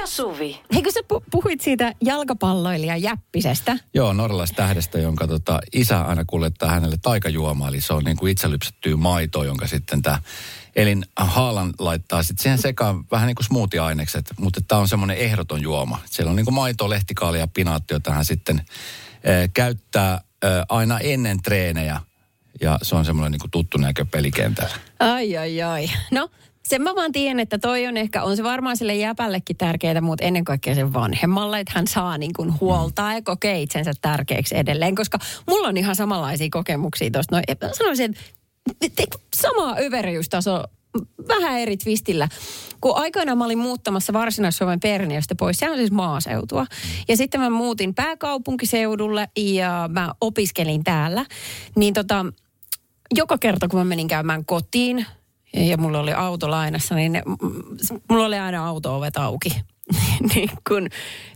ja 0.00 0.06
Suvi. 0.06 0.60
Hei, 0.74 0.82
kun 0.82 0.92
sä 0.92 1.00
pu- 1.00 1.24
puhuit 1.30 1.60
siitä 1.60 1.92
jalkapalloilija 2.04 2.96
Jäppisestä. 2.96 3.76
Joo, 3.94 4.12
norjalaistähdestä, 4.12 4.98
jonka 4.98 5.26
tota, 5.26 5.60
isä 5.72 6.00
aina 6.00 6.24
kuljettaa 6.26 6.70
hänelle 6.70 6.96
taikajuomaa, 7.02 7.68
eli 7.68 7.80
se 7.80 7.92
on 7.92 8.04
niin 8.04 8.16
kuin 8.16 8.32
itse 8.32 8.50
lypsettyä 8.50 8.96
maitoa, 8.96 9.44
jonka 9.44 9.66
sitten 9.66 10.02
tämä 10.02 10.18
Elin 10.76 11.04
Haalan 11.16 11.72
laittaa 11.78 12.22
sitten 12.22 12.42
siihen 12.42 12.58
sekaan 12.58 13.04
vähän 13.10 13.26
niin 13.26 13.34
kuin 13.34 13.46
smoothie-ainekset, 13.46 14.26
mutta 14.40 14.60
tämä 14.68 14.80
on 14.80 14.88
semmoinen 14.88 15.16
ehdoton 15.16 15.62
juoma. 15.62 15.98
Siellä 16.04 16.30
on 16.30 16.36
niin 16.36 16.46
kuin 16.46 16.54
maito, 16.54 16.90
lehtikaalia 16.90 17.40
ja 17.40 17.48
pinaatti, 17.54 17.94
jota 17.94 18.12
hän 18.12 18.24
sitten 18.24 18.62
käyttää 19.54 20.20
aina 20.68 20.98
ennen 20.98 21.42
treenejä, 21.42 22.00
ja 22.60 22.78
se 22.82 22.96
on 22.96 23.04
semmoinen 23.04 23.32
niin 23.32 23.50
tuttu 23.50 23.78
näkö 23.78 24.04
pelikentällä. 24.10 24.74
Ai, 25.00 25.36
ai, 25.36 25.62
ai. 25.62 25.90
No, 26.10 26.28
sen 26.68 26.82
mä 26.82 26.94
vaan 26.94 27.12
tiedän, 27.12 27.40
että 27.40 27.58
toi 27.58 27.86
on 27.86 27.96
ehkä, 27.96 28.22
on 28.22 28.36
se 28.36 28.42
varmaan 28.42 28.76
sille 28.76 28.94
jäpällekin 28.94 29.56
tärkeää, 29.56 30.00
mutta 30.00 30.24
ennen 30.24 30.44
kaikkea 30.44 30.74
sen 30.74 30.92
vanhemmalle, 30.92 31.60
että 31.60 31.72
hän 31.74 31.86
saa 31.86 32.18
niin 32.18 32.32
kuin 32.32 32.60
huoltaa 32.60 33.14
ja 33.14 33.22
kokee 33.22 33.62
itsensä 33.62 33.92
tärkeäksi 34.00 34.56
edelleen, 34.56 34.94
koska 34.94 35.18
mulla 35.46 35.68
on 35.68 35.76
ihan 35.76 35.96
samanlaisia 35.96 36.48
kokemuksia 36.50 37.10
tuosta. 37.10 37.36
No, 37.36 37.42
sanoisin, 37.72 38.16
että 38.80 39.02
sama 39.36 39.76
överiyystaso 39.78 40.64
vähän 41.28 41.58
eri 41.58 41.76
twistillä. 41.76 42.28
Kun 42.80 42.96
aikoinaan 42.96 43.38
mä 43.38 43.44
olin 43.44 43.58
muuttamassa 43.58 44.12
Varsinais-Suomen 44.12 44.80
Perniöstä 44.80 45.34
pois, 45.34 45.56
se 45.56 45.70
on 45.70 45.76
siis 45.76 45.90
maaseutua. 45.90 46.66
Ja 47.08 47.16
sitten 47.16 47.40
mä 47.40 47.50
muutin 47.50 47.94
pääkaupunkiseudulle 47.94 49.28
ja 49.36 49.90
mä 49.92 50.12
opiskelin 50.20 50.84
täällä. 50.84 51.24
Niin 51.76 51.94
tota, 51.94 52.26
joka 53.14 53.38
kerta, 53.38 53.68
kun 53.68 53.80
mä 53.80 53.84
menin 53.84 54.08
käymään 54.08 54.44
kotiin 54.44 55.06
ja 55.52 55.78
mulla 55.78 56.00
oli 56.00 56.12
auto 56.12 56.50
lainassa, 56.50 56.94
niin 56.94 57.12
ne, 57.12 57.22
mulla 58.10 58.26
oli 58.26 58.38
aina 58.38 58.66
auto-ovet 58.66 59.16
auki. 59.16 59.50
niin 60.34 60.50
kun 60.68 60.88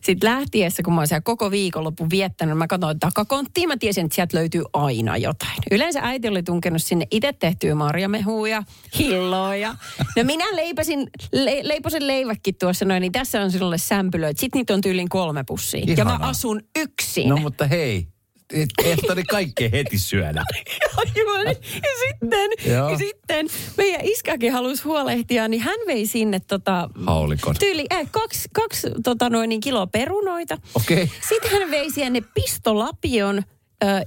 sit 0.02 0.22
lähtiessä, 0.22 0.82
kun 0.82 0.94
mä 0.94 1.00
oon 1.00 1.08
siellä 1.08 1.20
koko 1.20 1.50
viikonlopun 1.50 2.10
viettänyt, 2.10 2.58
mä 2.58 2.66
katsoin 2.66 3.00
takakonttiin, 3.00 3.68
mä 3.68 3.76
tiesin, 3.76 4.04
että 4.04 4.14
sieltä 4.14 4.36
löytyy 4.36 4.62
aina 4.72 5.16
jotain. 5.16 5.58
Yleensä 5.70 6.00
äiti 6.02 6.28
oli 6.28 6.42
tunkenut 6.42 6.82
sinne 6.82 7.06
itse 7.10 7.32
tehtyä 7.32 7.74
marjamehua 7.74 8.48
ja 8.48 8.62
hilloa. 8.98 9.56
Ja... 9.56 9.74
No 10.16 10.24
minä 10.24 10.44
leipäsin, 10.56 11.10
le, 11.32 11.60
leiposin 11.62 12.06
leiväkin 12.06 12.54
tuossa 12.60 12.84
noin, 12.84 13.00
niin 13.00 13.12
tässä 13.12 13.42
on 13.42 13.50
sinulle 13.50 13.78
sämpylöitä. 13.78 14.40
Sitten 14.40 14.58
niitä 14.58 14.74
on 14.74 14.80
tyylin 14.80 15.08
kolme 15.08 15.44
pussia. 15.44 15.84
Ja 15.96 16.04
mä 16.04 16.18
asun 16.20 16.60
yksin. 16.78 17.28
No 17.28 17.36
mutta 17.36 17.66
hei, 17.66 18.06
et, 18.52 18.98
tarvitse 19.06 19.30
kaikkea 19.30 19.68
heti 19.72 19.98
syödä. 19.98 20.44
Aivan. 20.96 21.46
Ja 21.74 21.90
sitten, 22.08 22.72
Joo. 22.72 22.90
ja 22.90 22.98
sitten 22.98 23.46
meidän 23.76 24.00
iskakin 24.04 24.52
halusi 24.52 24.82
huolehtia, 24.84 25.48
niin 25.48 25.62
hän 25.62 25.78
vei 25.86 26.06
sinne 26.06 26.40
tota, 26.40 26.90
Haulikon. 27.06 27.54
tyyli 27.58 27.86
äh, 27.92 28.08
kaksi, 28.10 28.48
kaksi 28.52 28.88
tota 29.04 29.30
noin, 29.30 29.48
niin 29.48 29.60
kiloa 29.60 29.86
perunoita. 29.86 30.58
Okei. 30.74 31.10
Sitten 31.28 31.50
hän 31.50 31.70
vei 31.70 31.90
sinne 31.90 32.22
pistolapion 32.34 33.42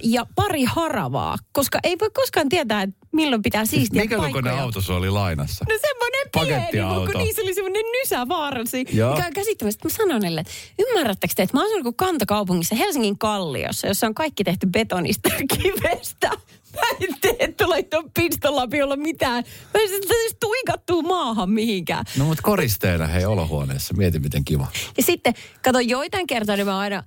ja 0.02 0.26
pari 0.34 0.64
haravaa, 0.64 1.36
koska 1.52 1.78
ei 1.82 1.96
voi 2.00 2.10
koskaan 2.10 2.48
tietää, 2.48 2.82
että 2.82 3.05
milloin 3.16 3.42
pitää 3.42 3.64
siistiä 3.66 4.02
Mikä 4.02 4.16
kokoinen 4.16 4.42
paikkoja. 4.42 4.62
auto 4.62 4.80
sulla 4.80 4.98
oli 4.98 5.10
lainassa? 5.10 5.64
No 5.68 5.78
semmoinen 5.80 6.70
pieni, 6.72 6.94
mutta 6.94 7.12
kun 7.12 7.20
niissä 7.20 7.42
oli 7.42 7.54
semmoinen 7.54 7.84
nysävarsi. 8.02 8.84
Joo. 8.92 9.14
Mikä 9.14 9.26
on 9.26 9.32
käsittämättä. 9.32 9.88
Mä 9.88 9.90
sanon 9.96 10.20
niille, 10.22 10.40
että 10.40 10.52
ymmärrättekö 10.78 11.34
te, 11.36 11.42
että 11.42 11.56
mä 11.56 11.64
asun 11.64 11.82
niin 11.82 11.94
kantakaupungissa 11.94 12.74
Helsingin 12.74 13.18
Kalliossa, 13.18 13.86
jossa 13.86 14.06
on 14.06 14.14
kaikki 14.14 14.44
tehty 14.44 14.66
betonista 14.66 15.28
ja 15.28 15.58
kivestä. 15.62 16.30
Mä 16.74 16.82
en 17.00 17.14
tee 17.20 17.52
tuolla 17.52 17.76
tuon 17.90 18.10
pistolapiolla 18.14 18.96
mitään. 18.96 19.44
Mä 19.74 19.80
en 19.80 19.88
sitä 19.88 20.06
siis 20.14 20.36
tuikattuu 20.40 21.02
maahan 21.02 21.50
mihinkään. 21.50 22.04
No 22.18 22.24
mutta 22.24 22.42
koristeena 22.42 23.06
hei 23.06 23.24
olohuoneessa. 23.24 23.94
Mieti 23.94 24.18
miten 24.20 24.44
kiva. 24.44 24.66
Ja 24.96 25.02
sitten, 25.02 25.34
kato, 25.64 25.80
joitain 25.80 26.26
kertoja 26.26 26.56
niin 26.56 26.66
mä 26.66 26.78
aina, 26.78 27.02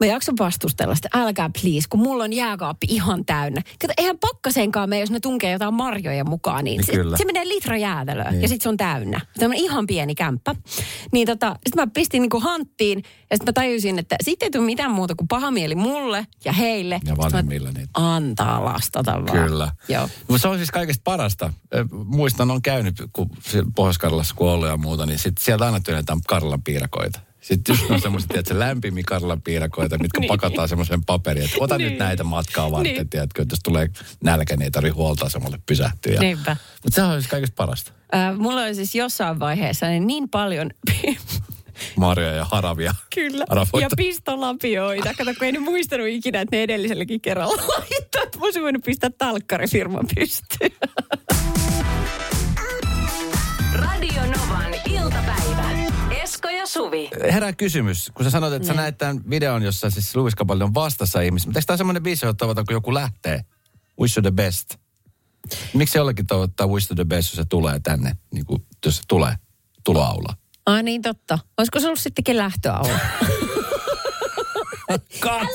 mä 0.00 0.06
jaksan 0.06 0.34
vastustella 0.38 0.94
sitä, 0.94 1.08
älkää 1.14 1.50
please, 1.62 1.88
kun 1.90 2.00
mulla 2.00 2.24
on 2.24 2.32
jääkaappi 2.32 2.86
ihan 2.90 3.24
täynnä. 3.24 3.62
Kato, 3.80 3.92
eihän 3.98 4.18
pakkaseenkaan 4.18 4.88
mene, 4.88 5.00
jos 5.00 5.10
ne 5.10 5.20
tunkee 5.20 5.52
jotain 5.52 5.74
marjoja 5.74 6.24
mukaan, 6.24 6.64
niin, 6.64 6.80
Niin 6.86 7.12
se, 7.12 7.16
se 7.18 7.24
menee 7.24 7.48
litra 7.48 7.76
jäätelöä 7.76 8.30
Niin. 8.30 8.42
ja 8.42 8.48
sitten 8.48 8.62
se 8.62 8.68
on 8.68 8.76
täynnä. 8.76 9.20
Tämmöinen 9.38 9.64
ihan 9.64 9.86
pieni 9.86 10.14
kämppä. 10.14 10.54
Niin 11.12 11.26
tota, 11.26 11.56
sitten 11.66 11.82
mä 11.82 11.92
pistin 11.94 12.22
niinku 12.22 12.40
hanttiin 12.40 12.98
ja 13.30 13.36
sitten 13.36 13.48
mä 13.48 13.52
tajusin, 13.52 13.98
että 13.98 14.16
sitten 14.22 14.46
ei 14.46 14.50
tule 14.50 14.64
mitään 14.64 14.90
muuta 14.90 15.14
kuin 15.14 15.28
paha 15.28 15.50
mieli 15.50 15.74
mulle 15.74 16.26
ja 16.44 16.52
heille. 16.52 17.00
Ja 17.04 17.14
Sit 17.14 17.18
vanhemmille 17.18 17.72
niitä. 17.72 17.90
Antaa 17.94 18.64
lastata 18.64 19.12
vaan. 19.12 19.48
Kyllä. 19.48 19.72
Joo. 19.88 20.08
Mutta 20.28 20.42
se 20.42 20.48
on 20.48 20.56
siis 20.56 20.70
kaikesta 20.70 21.00
parasta. 21.04 21.52
Muistan, 22.04 22.50
on 22.50 22.62
käynyt 22.62 23.02
kun 23.12 23.30
Pohjois-Karjalassa 23.76 24.34
kun 24.34 24.48
ollut 24.50 24.68
ja 24.68 24.76
muuta, 24.76 25.06
niin 25.06 25.18
sit 25.18 25.38
sieltä 25.40 25.64
aina 25.66 25.80
työnnetään 25.80 26.20
Karjalan 26.28 26.62
piirakoita. 26.62 27.20
Sitten 27.40 27.72
just 27.78 27.90
on 27.90 28.00
semmoiset, 28.00 28.28
tiedätkö, 28.28 28.58
lämpimiä 28.58 29.02
Karjalan 29.06 29.42
piirakoita, 29.42 29.98
mitkä 29.98 30.20
Niin. 30.20 30.28
pakataan 30.28 30.68
semmoiseen 30.68 31.04
paperiin, 31.04 31.44
että 31.44 31.56
ota 31.60 31.78
nyt 31.78 31.88
Niin. 31.88 31.98
näitä 31.98 32.24
matkaa 32.24 32.70
varten, 32.70 32.92
Niin. 32.94 33.08
tiedätkö, 33.08 33.42
että 33.42 33.52
jos 33.52 33.60
tulee 33.64 33.88
nälkä, 34.24 34.56
niin 34.56 34.62
ei 34.64 34.70
tarvitse 34.70 34.94
huoltoasemalle 34.94 35.58
pysähtyä. 35.66 36.20
Niinpä. 36.20 36.56
Mutta 36.84 36.94
se 36.94 37.02
on 37.02 37.12
siis 37.20 37.30
kaikesta 37.30 37.54
parasta. 37.56 37.92
Äh, 38.14 38.36
mulla 38.38 38.60
oli 38.62 38.74
siis 38.74 38.94
jossain 38.94 39.38
vaiheessa 39.40 39.86
niin, 39.86 40.06
niin 40.06 40.28
paljon 40.28 40.70
Marjoja 41.96 42.32
ja 42.34 42.44
haravia. 42.44 42.94
Kyllä. 43.14 43.44
Haravoita. 43.48 43.80
Ja 43.84 43.88
pistolapioita. 43.96 45.14
Kato, 45.18 45.34
kun 45.34 45.44
ei 45.44 45.52
ne 45.52 45.58
muistanut 45.58 46.06
ikinä, 46.06 46.40
että 46.40 46.56
ne 46.56 46.62
edelliselläkin 46.62 47.20
kerralla 47.20 47.56
laittaa. 47.78 48.22
Että 48.22 48.38
mä 48.38 48.44
olisin 48.44 48.62
voinut 48.62 48.84
pistää 48.84 49.10
talkkarifirman 49.18 50.04
pystyyn. 50.14 50.70
Esko 56.40 56.48
ja 56.48 56.66
Suvi. 56.66 57.10
Herää 57.32 57.52
kysymys, 57.52 58.10
kun 58.14 58.24
sä 58.24 58.30
sanoit, 58.30 58.52
että 58.52 58.68
sä 58.68 58.74
näet 58.74 58.98
tämän 58.98 59.20
videon, 59.30 59.62
jossa 59.62 59.90
siis 59.90 60.16
Louis 60.16 60.36
Capaldi 60.36 60.64
on 60.64 60.74
vastassa 60.74 61.20
ihmisiä. 61.20 61.48
Mutta 61.48 61.58
eikö 61.58 61.66
tämä 61.66 61.76
semmoinen 61.76 62.02
biisi, 62.02 62.26
jota 62.26 62.36
toivotaan, 62.36 62.66
kun 62.66 62.74
joku 62.74 62.94
lähtee? 62.94 63.40
Wish 64.00 64.18
you 64.18 64.22
the 64.22 64.30
best. 64.30 64.74
Miksi 65.74 65.98
jollekin 65.98 66.26
toivottaa 66.26 66.66
wish 66.66 66.90
you 66.90 66.94
the 66.94 67.04
best, 67.04 67.32
jos 67.32 67.36
se 67.36 67.44
tulee 67.44 67.80
tänne, 67.80 68.12
niin 68.34 68.46
kuin, 68.46 68.66
jos 68.86 68.96
se 68.96 69.02
tulee 69.08 69.34
tuloaula? 69.84 70.34
Ai 70.66 70.82
niin, 70.82 71.02
totta. 71.02 71.38
Olisiko 71.58 71.80
se 71.80 71.86
ollut 71.86 72.00
sittenkin 72.00 72.36
lähtöaula? 72.36 72.98
Kat! 75.20 75.48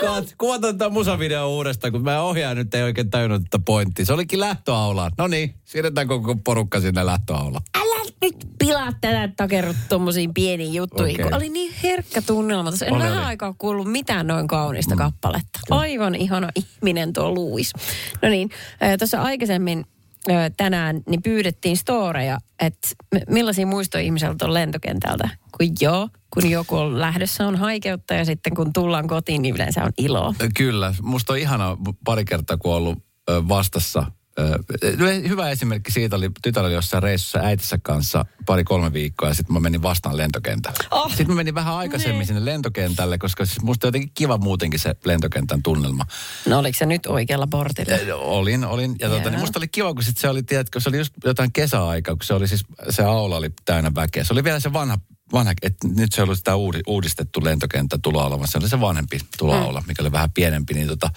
Kat! 0.00 0.34
Kuvataan 0.38 0.78
tämä 0.78 0.88
musavideo 0.88 1.48
uudestaan, 1.48 1.92
kun 1.92 2.04
mä 2.04 2.22
ohjaan 2.22 2.56
nyt 2.56 2.74
ei 2.74 2.82
oikein 2.82 3.10
tajunnut 3.10 3.42
tätä 3.42 3.62
pointtia. 3.64 4.06
Se 4.06 4.12
olikin 4.12 4.40
lähtöaula. 4.40 5.10
No 5.18 5.26
niin, 5.26 5.54
siirretään 5.64 6.08
koko 6.08 6.36
porukka 6.44 6.80
sinne 6.80 7.06
lähtöaula. 7.06 7.60
Älä 7.74 7.87
nyt 8.22 8.36
pilaa 8.58 8.92
tätä, 9.00 9.28
takerrut 9.36 9.76
tommosiin 9.88 10.34
pieniin 10.34 10.74
juttuihin. 10.74 11.16
Okay. 11.20 11.24
Kun 11.24 11.34
oli 11.34 11.48
niin 11.48 11.74
herkkä 11.82 12.22
tunnelma. 12.22 12.70
En 12.86 12.92
Oli, 12.92 13.02
vähän 13.02 13.24
aikaa 13.24 13.54
kuullut 13.58 13.92
mitään 13.92 14.26
noin 14.26 14.46
kaunista 14.48 14.94
mm. 14.94 14.98
kappaletta. 14.98 15.60
Aivan 15.70 16.14
ihana 16.14 16.48
ihminen 16.54 17.12
tuo 17.12 17.34
Louis. 17.34 17.72
No 18.22 18.28
niin, 18.28 18.50
äh, 18.82 18.96
tuossa 18.98 19.22
aikaisemmin 19.22 19.84
äh, 20.30 20.50
tänään 20.56 21.00
niin 21.08 21.22
pyydettiin 21.22 21.76
storeja, 21.76 22.38
että 22.60 22.88
millaisia 23.28 23.66
muistoja 23.66 24.04
ihmiseltä 24.04 24.44
on 24.44 24.54
lentokentältä. 24.54 25.28
Kun 25.58 25.68
joo, 25.80 26.08
kun 26.34 26.50
joku 26.50 26.76
on 26.76 27.00
lähdössä 27.00 27.46
on 27.46 27.56
haikeutta 27.56 28.14
ja 28.14 28.24
sitten 28.24 28.54
kun 28.54 28.72
tullaan 28.72 29.08
kotiin, 29.08 29.42
niin 29.42 29.54
yleensä 29.54 29.84
on 29.84 29.92
ilo. 29.98 30.34
Kyllä, 30.56 30.94
musta 31.02 31.32
on 31.32 31.38
ihana 31.38 31.76
pari 32.04 32.24
kertaa, 32.24 32.56
kun 32.56 32.70
on 32.70 32.76
ollut 32.76 32.98
ö, 33.30 33.48
vastassa. 33.48 34.06
Ö, 34.38 34.58
Hyvä 35.28 35.50
esimerkki 35.50 35.92
siitä 35.92 36.16
oli, 36.16 36.30
tytär 36.42 36.64
oli 36.64 36.72
jossain 36.72 37.02
reissussa 37.02 37.38
äitinsä 37.38 37.78
kanssa 37.82 38.24
pari-kolme 38.46 38.92
viikkoa 38.92 39.28
ja 39.28 39.34
sitten 39.34 39.54
mä 39.54 39.60
menin 39.60 39.82
vastaan 39.82 40.16
lentokentälle. 40.16 40.84
Oh. 40.90 41.08
Sitten 41.08 41.28
mä 41.28 41.34
menin 41.34 41.54
vähän 41.54 41.74
aikaisemmin 41.74 42.26
sinne 42.26 42.44
lentokentälle, 42.44 43.18
koska 43.18 43.46
siis 43.46 43.62
musta 43.62 43.86
jotenkin 43.86 44.10
kiva 44.14 44.38
muutenkin 44.38 44.80
se 44.80 44.94
lentokentän 45.04 45.62
tunnelma. 45.62 46.04
No 46.46 46.58
oliko 46.58 46.78
se 46.78 46.86
nyt 46.86 47.06
oikealla 47.06 47.46
portilla? 47.50 47.94
Ja 47.94 48.16
Olin, 48.16 48.64
olin. 48.64 48.96
Ja 49.00 49.08
tuota, 49.08 49.30
niin 49.30 49.40
musta 49.40 49.58
oli 49.58 49.68
kiva, 49.68 49.94
kun 49.94 50.02
sit 50.02 50.16
se 50.18 50.28
oli, 50.28 50.42
tiedätkö, 50.42 50.80
se 50.80 50.88
oli 50.88 50.98
just 50.98 51.14
jotain 51.24 51.52
kesäaikaa, 51.52 52.14
kun 52.14 52.24
se 52.24 52.34
oli 52.34 52.48
siis, 52.48 52.64
se 52.90 53.02
aula 53.02 53.36
oli 53.36 53.50
täynnä 53.64 53.94
väkeä. 53.94 54.24
Se 54.24 54.32
oli 54.32 54.44
vielä 54.44 54.60
se 54.60 54.72
vanha, 54.72 54.98
vanha 55.32 55.52
että 55.62 55.88
nyt 55.88 56.12
se 56.12 56.22
oli 56.22 56.36
sitä 56.36 56.56
uudi, 56.56 56.80
uudistettu 56.86 57.44
lentokenttä 57.44 57.98
tuloaula, 58.02 58.38
vaan 58.38 58.48
se 58.48 58.58
oli 58.58 58.68
se 58.68 58.80
vanhempi 58.80 59.20
tuloaula, 59.38 59.82
mikä 59.86 60.02
oli 60.02 60.12
vähän 60.12 60.30
pienempi, 60.30 60.74
niin 60.74 60.88
tota, 60.88 61.10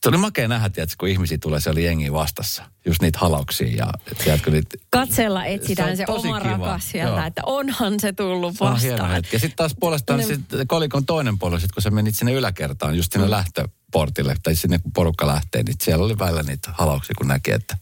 sitten 0.00 0.10
oli 0.14 0.20
makea 0.20 0.48
nähdä, 0.48 0.68
tiedätkö, 0.70 0.96
kun 0.98 1.08
ihmisiä 1.08 1.38
tulee, 1.38 1.60
se 1.60 1.70
oli 1.70 1.84
jengi 1.84 2.12
vastassa. 2.12 2.62
Just 2.86 3.02
niitä 3.02 3.18
halauksia 3.18 3.76
ja 3.76 3.92
tiedätkö, 4.24 4.50
niitä, 4.50 4.76
Katsella 4.90 5.44
etsitään 5.44 5.96
se, 5.96 6.04
tosi 6.04 6.28
oma 6.28 6.40
kiva. 6.40 6.50
rakas 6.50 6.90
sieltä, 6.90 7.16
Joo. 7.16 7.26
että 7.26 7.42
onhan 7.46 8.00
se 8.00 8.12
tullut 8.12 8.56
se 8.56 8.64
on 8.64 8.70
vastaan. 8.72 9.10
hetki. 9.10 9.36
Ja 9.36 9.40
sitten 9.40 9.56
taas 9.56 9.74
puolestaan 9.80 10.18
Ne- 10.20 10.26
sit 10.26 10.40
kolikon 10.68 11.06
toinen 11.06 11.38
puoli, 11.38 11.60
sit 11.60 11.72
kun 11.72 11.82
sä 11.82 11.90
menit 11.90 12.14
sinne 12.14 12.32
yläkertaan, 12.32 12.96
just 12.96 13.12
sinne 13.12 13.30
lähtöportille, 13.30 14.36
tai 14.42 14.54
sinne 14.54 14.78
kun 14.78 14.92
porukka 14.92 15.26
lähtee, 15.26 15.62
niin 15.62 15.76
siellä 15.82 16.04
oli 16.04 16.18
välillä 16.18 16.42
niitä 16.42 16.70
halauksia, 16.72 17.14
kun 17.18 17.28
näki, 17.28 17.50
että 17.52 17.76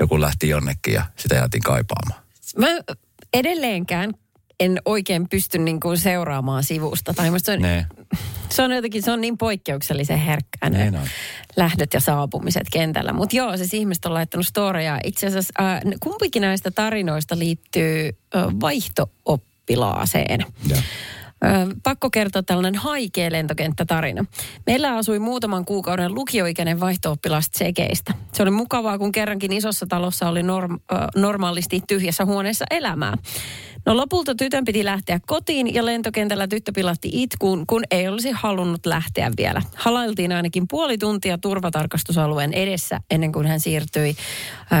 joku 0.00 0.20
lähti 0.20 0.48
jonnekin 0.48 0.94
ja 0.94 1.06
sitä 1.18 1.34
jäätiin 1.34 1.62
kaipaamaan. 1.62 2.22
Mä 2.58 2.66
edelleenkään 3.32 4.14
en 4.60 4.78
oikein 4.84 5.28
pysty 5.28 5.58
niin 5.58 5.80
kuin 5.80 5.98
seuraamaan 5.98 6.64
sivusta. 6.64 7.14
Tai 7.14 7.30
se, 7.36 7.52
on, 7.52 7.58
Ne. 7.62 7.86
se 8.48 8.62
on 8.62 8.72
jotenkin, 8.72 9.02
se 9.02 9.12
on 9.12 9.20
niin 9.20 9.38
poikkeuksellisen 9.38 10.18
herkkää 10.18 10.70
ne 10.70 10.78
Niin 10.78 10.96
on. 10.96 11.06
lähdöt 11.56 11.94
ja 11.94 12.00
saapumiset 12.00 12.66
kentällä. 12.72 13.12
Mutta 13.12 13.36
joo, 13.36 13.56
siis 13.56 13.74
ihmiset 13.74 14.04
on 14.04 14.14
laittanut 14.14 14.46
storeja. 14.46 14.98
Itse 15.04 15.26
asiassa 15.26 15.52
äh, 15.60 15.80
kumpikin 16.00 16.40
näistä 16.42 16.70
tarinoista 16.70 17.38
liittyy 17.38 18.08
äh, 18.36 18.44
vaihto-oppilaaseen. 18.60 20.44
Ja. 20.68 20.76
Pakko 21.82 22.10
kertoa 22.10 22.42
tällainen 22.42 22.74
haikea 22.74 23.32
lentokenttätarina. 23.32 24.24
Meillä 24.66 24.96
asui 24.96 25.18
muutaman 25.18 25.64
kuukauden 25.64 26.14
lukioikäinen 26.14 26.80
vaihto-oppilas 26.80 27.50
Tsekeistä. 27.50 28.14
Se 28.32 28.42
oli 28.42 28.50
mukavaa, 28.50 28.98
kun 28.98 29.12
kerrankin 29.12 29.52
isossa 29.52 29.86
talossa 29.86 30.28
oli 30.28 30.42
norm, 30.42 30.78
normaalisti 31.16 31.82
tyhjässä 31.88 32.24
huoneessa 32.24 32.64
elämää. 32.70 33.16
No 33.86 33.96
lopulta 33.96 34.34
tytön 34.34 34.64
piti 34.64 34.84
lähteä 34.84 35.20
kotiin 35.26 35.74
ja 35.74 35.86
lentokentällä 35.86 36.48
tyttö 36.48 36.72
pilatti 36.74 37.10
itkuun, 37.12 37.66
kun 37.66 37.82
ei 37.90 38.08
olisi 38.08 38.30
halunnut 38.30 38.86
lähteä 38.86 39.30
vielä. 39.36 39.62
Halailtiin 39.74 40.32
ainakin 40.32 40.68
puoli 40.68 40.98
tuntia 40.98 41.38
turvatarkastusalueen 41.38 42.52
edessä 42.52 43.00
ennen 43.10 43.32
kuin 43.32 43.46
hän 43.46 43.60
siirtyi 43.60 44.16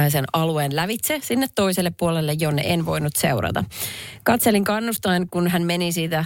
sen 0.08 0.24
alueen 0.32 0.76
lävitse 0.76 1.20
sinne 1.22 1.46
toiselle 1.54 1.92
puolelle, 1.98 2.32
jonne 2.40 2.62
en 2.66 2.86
voinut 2.86 3.16
seurata. 3.16 3.64
Katselin 4.24 4.64
kannustaen, 4.64 5.28
kun 5.30 5.48
hän 5.48 5.62
meni 5.62 5.92
siitä 5.92 6.24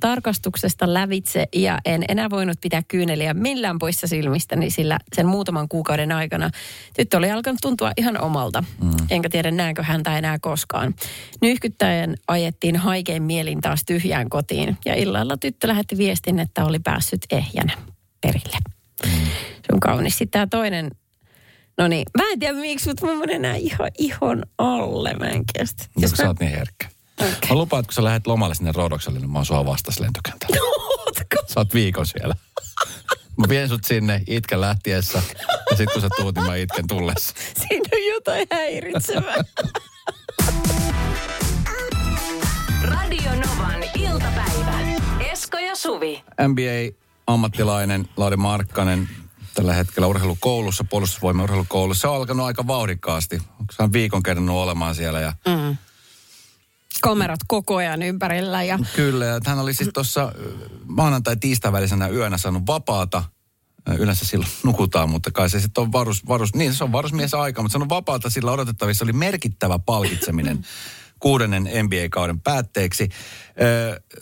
tarkastuksesta 0.00 0.94
lävitse 0.94 1.48
ja 1.54 1.78
en 1.84 2.04
enää 2.08 2.30
voinut 2.30 2.60
pitää 2.60 2.82
kyyneliä 2.88 3.34
millään 3.34 3.78
poissa 3.78 4.06
silmistäni, 4.06 4.70
sillä 4.70 4.98
sen 5.12 5.26
muutaman 5.26 5.68
kuukauden 5.68 6.12
aikana 6.12 6.50
tyttö 6.96 7.16
oli 7.16 7.30
alkanut 7.30 7.58
tuntua 7.62 7.92
ihan 7.96 8.20
omalta. 8.20 8.64
Mm. 8.82 8.90
Enkä 9.10 9.28
tiedä 9.28 9.50
näenkö 9.50 9.82
häntä 9.82 10.18
enää 10.18 10.38
koskaan. 10.38 10.94
Nyhkyttäen 12.06 12.14
ajettiin 12.28 12.76
haikein 12.76 13.22
mielin 13.22 13.60
taas 13.60 13.84
tyhjään 13.86 14.28
kotiin 14.28 14.78
ja 14.84 14.94
illalla 14.94 15.36
tyttö 15.36 15.68
lähetti 15.68 15.98
viestin, 15.98 16.38
että 16.38 16.64
oli 16.64 16.78
päässyt 16.78 17.26
ehjänä 17.30 17.72
perille. 18.20 18.58
Mm. 19.06 19.26
Se 19.52 19.72
on 19.72 19.80
kaunis. 19.80 20.18
Sitten 20.18 20.30
tämä 20.30 20.46
toinen 20.60 20.90
No 21.78 21.88
niin, 21.88 22.06
mä 22.18 22.30
en 22.32 22.38
tiedä 22.38 22.58
miksi, 22.58 22.88
mutta 22.88 23.06
mä 23.06 23.14
menen 23.14 23.42
näin 23.42 23.62
ihan 23.62 23.90
ihon 23.98 24.42
alle. 24.58 25.14
Mä 25.14 25.26
en 25.26 25.42
kestä. 25.58 25.84
Jos 25.96 26.10
Jos 26.10 26.10
sä 26.10 26.22
mä... 26.22 26.28
oot 26.28 26.40
niin 26.40 26.52
herkkä. 26.52 26.88
Okei. 27.20 27.48
Mä 27.48 27.54
lupaan, 27.54 27.80
että 27.80 27.88
kun 27.88 27.94
sä 27.94 28.04
lähdet 28.04 28.26
lomalle 28.26 28.54
sinne 28.54 28.72
Rodokselle, 28.72 29.18
niin 29.18 29.30
mä 29.30 29.38
oon 29.38 29.46
sua 29.46 29.66
vastas 29.66 30.00
lentokentällä. 30.00 30.56
Ootko? 31.06 31.36
Sä 31.46 31.60
oot 31.60 31.74
viikon 31.74 32.06
siellä. 32.06 32.34
Mä 33.36 33.48
vien 33.48 33.68
sut 33.68 33.84
sinne 33.84 34.22
itken 34.26 34.60
lähtiessä 34.60 35.22
ja 35.70 35.76
sit 35.76 35.92
kun 35.92 36.02
sä 36.02 36.08
tuut, 36.16 36.34
niin 36.34 36.46
mä 36.46 36.56
itken 36.56 36.86
tullessa. 36.86 37.34
Siinä 37.68 37.88
on 37.92 38.04
jotain 38.14 38.46
häiritsevää. 38.52 39.44
Radio 42.88 43.30
Novan 43.30 43.82
iltapäivä. 43.98 44.78
Esko 45.20 45.58
ja 45.58 45.76
Suvi. 45.76 46.24
NBA-ammattilainen 46.48 48.08
Lauri 48.16 48.36
Markkanen 48.36 49.08
tällä 49.54 49.74
hetkellä 49.74 50.06
urheilukoulussa, 50.06 50.84
puolustusvoimien 50.90 51.44
urheilukoulussa. 51.44 52.00
Se 52.00 52.08
on 52.08 52.16
alkanut 52.16 52.46
aika 52.46 52.66
vauhdikkaasti. 52.66 53.36
Onko 53.60 53.74
hän 53.78 53.92
viikon 53.92 54.22
kerran 54.22 54.48
olemaan 54.48 54.94
siellä 54.94 55.20
ja 55.20 55.32
Mm. 55.46 55.76
Kamerat 57.02 57.40
koko 57.46 57.76
ajan 57.76 58.02
ympärillä 58.02 58.62
ja 58.62 58.78
Kyllä, 58.96 59.24
ja 59.24 59.40
hän 59.46 59.58
oli 59.58 59.74
siis 59.74 59.90
tuossa 59.94 60.32
maanantai-tiistai 60.86 61.72
välisenä 61.72 62.08
yönä 62.08 62.38
saanut 62.38 62.62
vapaata. 62.66 63.22
Yleensä 63.98 64.24
silloin 64.24 64.50
nukutaan, 64.62 65.10
mutta 65.10 65.30
kai 65.30 65.50
se 65.50 65.60
sitten 65.60 65.82
on 65.82 65.92
varus, 65.92 66.28
varus, 66.28 66.54
niin 66.54 66.74
se 66.74 66.84
on 66.84 66.92
varusmies 66.92 67.34
aika, 67.34 67.62
mutta 67.62 67.78
se 67.78 67.82
on 67.82 67.88
vapaata, 67.88 68.30
sillä 68.30 68.52
odotettavissa 68.52 69.04
oli 69.04 69.12
merkittävä 69.12 69.78
palkitseminen 69.78 70.58
kuudennen 71.18 71.62
NBA-kauden 71.62 72.40
päätteeksi. 72.40 73.08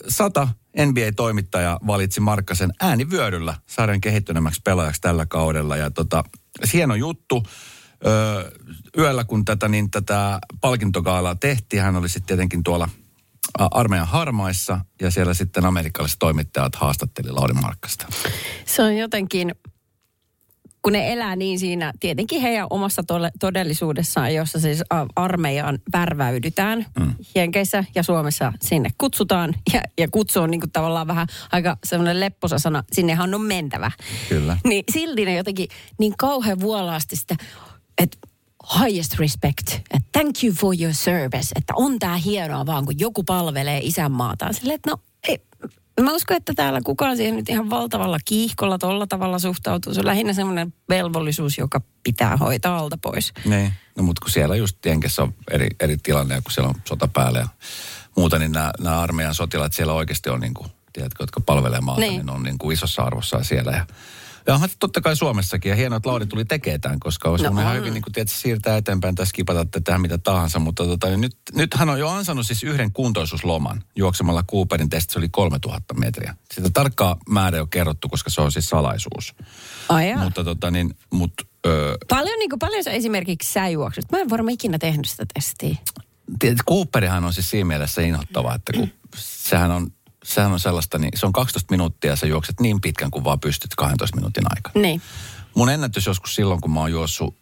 Sata 0.07 0.47
NBA-toimittaja 0.85 1.79
valitsi 1.87 2.19
Markkasen 2.19 2.71
äänivyödyllä 2.81 3.55
sarjan 3.67 4.01
kehittyneemmäksi 4.01 4.61
pelaajaksi 4.63 5.01
tällä 5.01 5.25
kaudella. 5.25 5.77
Ja 5.77 5.91
tota, 5.91 6.23
hieno 6.73 6.95
juttu. 6.95 7.43
Yöllä 8.97 9.23
kun 9.23 9.45
tätä, 9.45 9.67
niin 9.67 9.91
tätä 9.91 10.39
palkintogaalaa 10.61 11.35
tehtiin, 11.35 11.81
hän 11.81 11.95
oli 11.95 12.09
sitten 12.09 12.27
tietenkin 12.27 12.63
tuolla 12.63 12.89
armeijan 13.57 14.07
harmaissa 14.07 14.79
ja 15.01 15.11
siellä 15.11 15.33
sitten 15.33 15.65
amerikkalaiset 15.65 16.19
toimittajat 16.19 16.75
haastatteli 16.75 17.31
Lauri 17.31 17.53
Markkasta. 17.53 18.05
Se 18.65 18.83
on 18.83 18.97
jotenkin, 18.97 19.55
kun 20.87 20.93
ne 20.93 21.13
elää 21.13 21.35
niin 21.35 21.59
siinä, 21.59 21.93
tietenkin 21.99 22.41
heidän 22.41 22.67
omassa 22.69 23.01
tole- 23.01 23.31
todellisuudessaan, 23.39 24.35
jossa 24.35 24.59
siis 24.59 24.83
armeijaan 25.15 25.79
värväydytään 25.93 26.85
mm. 26.99 27.13
Jenkeissä 27.35 27.83
ja 27.95 28.03
Suomessa 28.03 28.53
sinne 28.61 28.89
kutsutaan. 28.97 29.53
Ja, 29.73 29.81
ja 29.97 30.07
kutsu 30.07 30.41
on 30.41 30.51
niin 30.51 30.59
kuin 30.59 30.71
tavallaan 30.71 31.07
vähän 31.07 31.27
aika 31.51 31.77
semmoinen 31.83 32.19
lepposa 32.19 32.59
sana, 32.59 32.83
sinnehän 32.91 33.33
on 33.33 33.41
mentävä. 33.41 33.91
Kyllä. 34.29 34.57
Niin 34.67 34.83
silti 34.91 35.25
ne 35.25 35.35
jotenkin 35.35 35.67
niin 35.99 36.13
kauhean 36.17 36.59
vuolaasti 36.59 37.15
sitä, 37.15 37.35
että 37.97 38.17
highest 38.79 39.19
respect, 39.19 39.73
että 39.73 40.09
thank 40.11 40.43
you 40.43 40.53
for 40.53 40.75
your 40.81 40.93
service, 40.93 41.51
että 41.55 41.73
on 41.75 41.99
tää 41.99 42.17
hienoa 42.17 42.65
vaan, 42.65 42.85
kun 42.85 42.99
joku 42.99 43.23
palvelee 43.23 43.79
isänmaataan. 43.83 44.53
Silleen, 44.53 44.75
että 44.75 44.91
no 44.91 44.97
ei, 45.27 45.37
mä 46.03 46.13
uskon, 46.13 46.37
että 46.37 46.53
täällä 46.53 46.81
kukaan 46.85 47.17
siihen 47.17 47.35
nyt 47.35 47.49
ihan 47.49 47.69
valtavalla 47.69 48.17
kiihkolla 48.25 48.77
tolla 48.77 49.07
tavalla 49.07 49.39
suhtautuu. 49.39 49.93
Se 49.93 49.99
on 49.99 50.05
lähinnä 50.05 50.33
semmoinen 50.33 50.73
velvollisuus, 50.89 51.57
joka 51.57 51.81
pitää 52.03 52.37
hoitaa 52.37 52.77
alta 52.77 52.97
pois. 53.01 53.33
Niin, 53.45 53.73
no 53.97 54.03
mutta 54.03 54.21
kun 54.21 54.31
siellä 54.31 54.55
just 54.55 54.85
Jenkessä 54.85 55.23
on 55.23 55.33
eri, 55.51 55.67
eri 55.79 55.97
tilanne 55.97 56.35
ja 56.35 56.41
kun 56.41 56.51
siellä 56.51 56.69
on 56.69 56.75
sota 56.85 57.07
päällä 57.07 57.39
ja 57.39 57.47
muuta, 58.15 58.39
niin 58.39 58.51
nämä, 58.51 58.71
nämä 58.79 58.99
armeijan 58.99 59.35
sotilaat 59.35 59.73
siellä 59.73 59.93
oikeasti 59.93 60.29
on 60.29 60.39
niin 60.39 60.53
kuin, 60.53 60.67
tiedätkö, 60.93 61.23
jotka 61.23 61.39
palvelee 61.41 61.81
maata, 61.81 62.01
niin, 62.01 62.09
Niin. 62.11 62.25
niin 62.25 62.35
on 62.35 62.43
niin 62.43 62.57
kuin 62.57 62.73
isossa 62.73 63.01
arvossa 63.01 63.43
siellä. 63.43 63.71
Ja, 63.71 63.85
ja 64.47 64.53
onhan 64.53 64.69
se 64.69 64.75
totta 64.79 65.01
kai 65.01 65.15
Suomessakin, 65.15 65.69
ja 65.69 65.75
hienoa, 65.75 65.97
että 65.97 66.09
Lauri 66.09 66.25
tuli 66.25 66.45
tekemään 66.45 66.81
tämän, 66.81 66.99
koska 66.99 67.29
olisi 67.29 67.45
No 67.45 67.51
ihan 67.61 67.67
on. 67.67 67.75
hyvin 67.77 67.93
niin 67.93 68.01
kuin, 68.01 68.13
tiedätkö, 68.13 68.35
siirtää 68.37 68.77
eteenpäin 68.77 69.15
tai 69.15 69.25
skipata 69.25 69.65
tätä 69.65 69.97
mitä 69.97 70.17
tahansa, 70.17 70.59
mutta 70.59 70.85
tota, 70.85 71.07
niin 71.07 71.21
nyt, 71.21 71.37
nyt 71.55 71.73
hän 71.73 71.89
on 71.89 71.99
jo 71.99 72.09
ansannut 72.09 72.47
siis 72.47 72.63
yhden 72.63 72.91
kuntoisuusloman 72.91 73.83
juoksemalla 73.95 74.43
Cooperin 74.43 74.89
testi, 74.89 75.13
se 75.13 75.19
oli 75.19 75.29
3000 75.29 75.93
metriä. 75.93 76.35
Sitä 76.53 76.69
tarkkaa 76.73 77.17
määrä 77.29 77.55
ei 77.57 77.61
ole 77.61 77.67
kerrottu, 77.71 78.09
koska 78.09 78.29
se 78.29 78.41
on 78.41 78.51
siis 78.51 78.69
salaisuus. 78.69 79.35
Ai 79.89 80.09
jaa. 80.09 80.23
Mutta 80.23 80.43
tota 80.43 80.71
niin, 80.71 80.93
mut, 81.13 81.33
öö, 81.65 81.95
Paljon, 82.09 82.39
niin 82.39 82.49
kuin, 82.49 82.59
paljon 82.59 82.83
sä 82.83 82.91
esimerkiksi 82.91 83.53
sä 83.53 83.67
juokset. 83.69 84.11
Mä 84.11 84.19
en 84.19 84.29
varmaan 84.29 84.53
ikinä 84.53 84.77
tehnyt 84.77 85.09
sitä 85.09 85.25
testiä. 85.33 85.75
Tiedät, 86.39 86.59
Cooperihan 86.69 87.23
on 87.25 87.33
siis 87.33 87.49
siinä 87.49 87.65
mielessä 87.67 88.01
inhottava, 88.01 88.55
että 88.55 88.73
kun 88.73 88.89
sehän 89.15 89.71
on, 89.71 89.91
sehän 90.27 90.51
on 90.51 90.59
sellaista, 90.59 90.97
niin 90.97 91.11
se 91.15 91.25
on 91.25 91.33
12 91.33 91.71
minuuttia 91.71 92.09
ja 92.09 92.15
sä 92.15 92.27
juokset 92.27 92.59
niin 92.59 92.81
pitkän 92.81 93.11
kuin 93.11 93.23
vaan 93.23 93.39
pystyt 93.39 93.75
12 93.75 94.15
minuutin 94.15 94.43
aikana. 94.49 94.81
Niin. 94.81 95.01
Mun 95.55 95.69
ennätys 95.69 96.05
joskus 96.05 96.35
silloin, 96.35 96.61
kun 96.61 96.71
mä 96.71 96.79
oon 96.79 96.91
juossut 96.91 97.37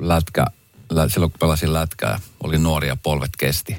lätkä, 0.00 0.46
lä, 0.90 1.08
silloin 1.08 1.32
kun 1.32 1.38
pelasin 1.38 1.72
lätkää, 1.72 2.20
oli 2.42 2.58
nuori 2.58 2.88
ja 2.88 2.96
polvet 2.96 3.30
kesti. 3.38 3.76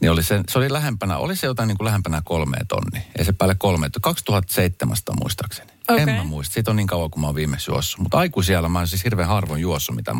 Niin 0.00 0.10
oli 0.10 0.22
se, 0.22 0.40
se 0.48 0.58
oli 0.58 0.72
lähempänä, 0.72 1.16
oli 1.18 1.36
se 1.36 1.46
jotain 1.46 1.68
niin 1.68 1.78
kuin 1.78 1.86
lähempänä 1.86 2.22
kolmea 2.24 2.64
tonni. 2.68 3.06
Ei 3.18 3.24
se 3.24 3.32
päälle 3.32 3.54
kolme, 3.54 3.90
2700 4.00 5.14
muistaakseni. 5.20 5.72
Okei. 5.88 6.02
En 6.02 6.16
mä 6.16 6.24
muista, 6.24 6.54
siitä 6.54 6.70
on 6.70 6.76
niin 6.76 6.86
kauan 6.86 7.10
kuin 7.10 7.20
mä 7.20 7.26
oon 7.26 7.34
viimeksi 7.34 7.70
juossut. 7.70 8.00
Mutta 8.00 8.18
aikuisiellä 8.18 8.68
mä 8.68 8.78
oon 8.78 8.88
siis 8.88 9.04
hirveän 9.04 9.28
harvoin 9.28 9.60
juossut 9.60 9.96
mitä, 9.96 10.14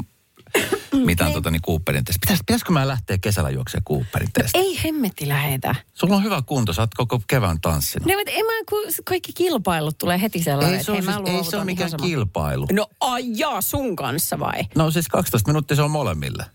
mitään 1.04 1.32
tota 1.32 1.50
niin 1.50 1.62
Cooperin 1.62 2.04
testi. 2.04 2.18
Pitäis, 2.20 2.38
pitäisikö 2.38 2.72
mä 2.72 2.88
lähteä 2.88 3.18
kesällä 3.18 3.50
juoksemaan 3.50 3.84
Cooperin 3.84 4.32
testi? 4.32 4.58
Ei 4.58 4.78
hemmetti 4.84 5.28
lähetä. 5.28 5.74
Sulla 5.94 6.16
on 6.16 6.24
hyvä 6.24 6.42
kunto, 6.46 6.72
sä 6.72 6.82
oot 6.82 6.94
koko 6.94 7.22
kevään 7.26 7.60
tanssinut. 7.60 8.06
Ne, 8.06 8.16
mutta 8.16 8.30
en 8.30 8.46
mä, 8.46 8.52
kun 8.68 8.82
kaikki 9.04 9.32
kilpailut 9.32 9.98
tulee 9.98 10.20
heti 10.20 10.42
sellainen, 10.42 10.78
ei 10.78 10.84
se, 10.84 10.90
on 10.90 10.96
hei, 10.96 11.06
mä 11.06 11.12
siis, 11.12 11.28
ei 11.28 11.44
se 11.44 11.56
ole 11.56 11.64
mikään 11.64 11.90
kilpailu. 12.02 12.66
No 12.72 12.86
ai 13.00 13.24
jaa, 13.36 13.60
sun 13.60 13.96
kanssa 13.96 14.38
vai? 14.38 14.64
No 14.74 14.90
siis 14.90 15.08
12 15.08 15.48
minuuttia 15.48 15.76
se 15.76 15.82
on 15.82 15.90
molemmille. 15.90 16.46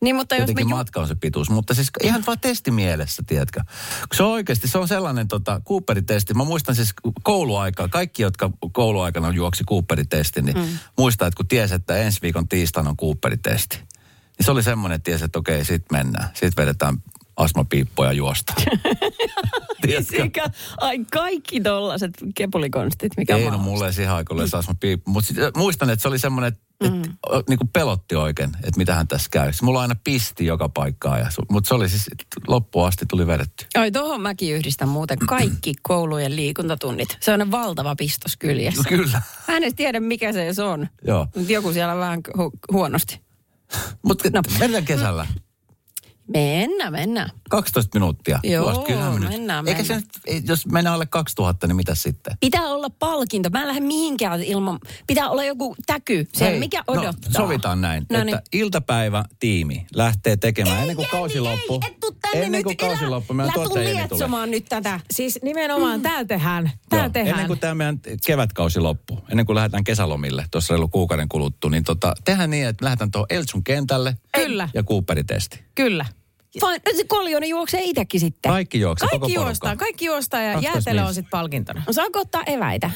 Niin, 0.00 0.16
mutta 0.16 0.34
jos 0.34 0.40
me 0.40 0.42
Jotenkin 0.42 0.76
matka 0.76 1.00
on 1.00 1.08
se 1.08 1.14
pituus, 1.14 1.50
mutta 1.50 1.74
siis 1.74 1.90
ihan 2.02 2.22
vaan 2.26 2.40
testimielessä, 2.40 3.22
tiedätkö. 3.26 3.60
Kun 4.00 4.16
se 4.16 4.22
on 4.22 4.30
oikeasti, 4.30 4.68
se 4.68 4.78
on 4.78 4.88
sellainen 4.88 5.28
tota, 5.28 5.60
Cooperin-testi. 5.68 6.34
Mä 6.34 6.44
muistan 6.44 6.74
siis 6.74 6.94
kouluaikaa, 7.22 7.88
kaikki, 7.88 8.22
jotka 8.22 8.50
kouluaikana 8.72 9.30
juoksi 9.30 9.64
Cooperin-testin, 9.64 10.44
niin 10.44 10.58
mm. 10.58 10.78
muistaa, 10.98 11.28
että 11.28 11.36
kun 11.36 11.48
tiesi, 11.48 11.74
että 11.74 11.96
ensi 11.96 12.22
viikon 12.22 12.48
tiistaina 12.48 12.90
on 12.90 12.96
Cooperin-testi, 12.96 13.76
niin 13.76 14.44
se 14.44 14.50
oli 14.50 14.62
semmoinen, 14.62 14.96
että 14.96 15.04
tiesi, 15.04 15.24
että 15.24 15.38
okei, 15.38 15.64
sit 15.64 15.84
mennään. 15.92 16.28
Sitten 16.28 16.52
vedetään 16.56 17.02
astmapiippoja 17.36 18.10
ja 18.10 18.12
juosta. 18.12 18.52
Sekä, 20.02 20.44
ai 20.80 21.04
kaikki 21.12 21.60
tollaset 21.60 22.10
kepulikonstit, 22.34 23.12
mikä 23.16 23.36
Ei, 23.36 23.50
no 23.50 23.58
mulle 23.58 23.86
ei 23.86 23.92
siihen 23.92 24.14
aikaan 24.14 24.40
astmapiippu. 24.52 25.10
Mutta 25.10 25.32
muistan, 25.56 25.90
että 25.90 26.02
se 26.02 26.08
oli 26.08 26.18
semmoinen, 26.18 26.48
että 26.48 26.88
mm. 26.90 27.02
niin 27.48 27.58
kuin 27.58 27.68
pelotti 27.68 28.16
oikein, 28.16 28.50
että 28.54 28.78
mitähän 28.78 29.08
tässä 29.08 29.28
käy. 29.30 29.52
Mulla 29.62 29.80
aina 29.82 29.94
pisti 30.04 30.46
joka 30.46 30.68
paikkaa, 30.68 31.18
ja, 31.18 31.26
mutta 31.50 31.68
se 31.68 31.74
oli 31.74 31.88
siis 31.88 32.10
loppuun 32.48 32.88
asti 32.88 33.06
tuli 33.06 33.26
vedetty. 33.26 33.66
Ai 33.74 33.90
tuohon 33.92 34.20
mäkin 34.20 34.54
yhdistän 34.54 34.88
muuten 34.88 35.18
kaikki 35.18 35.74
koulujen 35.82 36.36
liikuntatunnit. 36.36 37.16
Se 37.20 37.32
on 37.32 37.50
valtava 37.50 37.96
pistos 37.96 38.36
kyljessä. 38.36 38.82
No 38.82 38.88
kyllä. 38.88 39.22
Mä 39.48 39.56
en 39.56 39.62
edes 39.62 39.74
tiedä, 39.74 40.00
mikä 40.00 40.32
se 40.52 40.62
on. 40.62 40.88
Joo. 41.06 41.26
Joku 41.48 41.72
siellä 41.72 41.96
vähän 41.96 42.20
hu- 42.38 42.58
huonosti. 42.72 43.20
Mutta 44.02 44.30
No. 44.30 44.42
mennään 44.58 44.84
kesällä. 44.84 45.26
Mennään, 46.32 46.92
mennään. 46.92 47.30
12 47.50 47.98
minuuttia. 47.98 48.38
Joo, 48.42 48.64
Juosta, 48.64 48.84
kyllähän 48.86 49.12
me 49.14 49.20
nyt- 49.20 49.28
mennään, 49.28 49.68
Eikä 49.68 49.82
se 49.84 49.92
mennään. 49.92 50.10
nyt, 50.16 50.22
ei- 50.26 50.42
jos 50.46 50.66
mennään 50.66 50.94
alle 50.94 51.06
2000, 51.06 51.66
niin 51.66 51.76
mitä 51.76 51.94
sitten? 51.94 52.36
Pitää 52.40 52.62
olla 52.62 52.90
palkinto. 52.90 53.50
Mä 53.50 53.60
en 53.62 53.68
lähde 53.68 53.80
mihinkään 53.80 54.42
ilman... 54.42 54.78
Pitää 55.06 55.28
olla 55.30 55.44
joku 55.44 55.76
täky. 55.86 56.26
Siellä, 56.32 56.50
Hei, 56.50 56.60
mikä 56.60 56.78
no, 56.78 56.92
odottaa. 57.00 57.32
sovitaan 57.32 57.80
näin, 57.80 58.06
No 58.10 58.18
että 58.18 58.24
niin. 58.24 58.38
iltapäivä 58.52 59.24
tiimi 59.38 59.86
lähtee 59.94 60.36
tekemään 60.36 60.80
ennen 60.80 60.96
kuin 60.96 61.08
kausi 61.10 61.40
loppuu. 61.40 61.80
Ei, 61.84 61.90
et 61.90 62.00
tuu 62.00 62.12
tänne 62.22 62.46
Ennen 62.46 62.62
kuin 62.62 62.72
nyt. 62.72 62.80
kausi 62.80 63.06
loppuu, 63.06 63.36
meidän 63.36 63.54
tuottaja 63.54 63.82
Jenni 63.84 63.92
tulee. 63.92 64.08
lietsomaan 64.08 64.50
nyt 64.50 64.64
tätä. 64.68 65.00
Siis 65.10 65.38
nimenomaan 65.42 66.02
täällä 66.02 66.24
tehdään. 66.24 66.70
Täällä 66.90 67.04
Joo, 67.06 67.12
tehdään. 67.12 67.34
Ennen 67.34 67.46
kuin 67.46 67.58
tämä 67.58 67.74
meidän 67.74 68.00
kevätkausi 68.26 68.80
loppuu, 68.80 69.18
ennen 69.30 69.46
kuin 69.46 69.56
lähdetään 69.56 69.84
kesälomille, 69.84 70.44
tuossa 70.50 70.74
reilu 70.74 70.88
kuukauden 70.88 71.28
kuluttua, 71.28 71.70
niin 71.70 71.84
tota, 71.84 72.14
tehdään 72.24 72.50
niin, 72.50 72.66
että 72.66 72.84
lähdetään 72.84 73.10
tuohon 73.10 73.26
Eltsun 73.30 73.64
kentälle 73.64 74.16
Kyllä. 74.34 74.68
ja 74.74 74.82
Cooperitesti. 74.82 75.64
Kyllä. 75.74 76.06
Vaan 76.60 76.80
se 76.96 77.04
koljonen 77.04 77.48
juoksee 77.48 77.80
itsekin 77.84 78.20
sitten. 78.20 78.52
Kaikki 78.52 78.80
juoksee, 78.80 79.08
koko 79.08 79.26
Kaikki 79.26 79.38
porukka. 79.38 79.76
kaikki 79.76 80.04
juostaan 80.04 80.44
ja 80.44 80.52
12 80.52 80.78
jäätelö 80.90 81.06
on 81.08 81.14
sitten 81.14 81.30
palkintona. 81.30 81.82
No, 81.86 81.92
saako 81.92 82.18
ottaa 82.20 82.42
eväitä? 82.46 82.90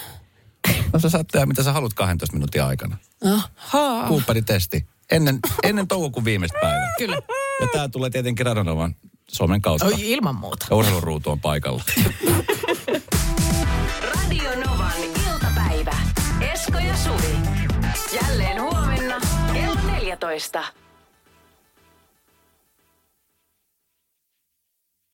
No 0.93 0.99
sä 0.99 1.09
saat 1.11 1.27
tehdä 1.33 1.47
mitä 1.47 1.63
sä 1.63 1.73
haluat 1.73 1.95
12 1.95 2.37
minuutin 2.37 2.63
aikana. 2.63 2.97
Aha. 3.25 4.05
Cooperitesti. 4.09 4.87
Ennen, 5.11 5.39
ennen 5.63 5.89
toukokuun 5.89 6.25
viimeistä 6.25 6.59
päivää. 6.63 6.95
Kyllä. 6.99 7.17
Ja 7.61 7.67
tää 7.73 7.89
tulee 7.89 8.11
tietenkin 8.11 8.47
Radonovan 8.47 8.97
somen 9.29 9.63
kautta. 9.63 9.87
Oi, 9.87 9.93
ilman 9.99 10.35
muuta. 10.35 10.67
Ja 10.71 10.77
urheiluruutu 10.77 11.31
on 11.31 11.41
paikalla. 11.41 11.83
Radio 14.15 14.51
Novan 14.67 14.93
iltapäivä. 15.33 15.97
Esko 16.53 16.79
ja 16.79 16.97
Suvi. 16.97 17.37
Jälleen 18.23 18.63
huomenna 18.63 19.21
kello 19.53 19.75
14. 19.93 20.65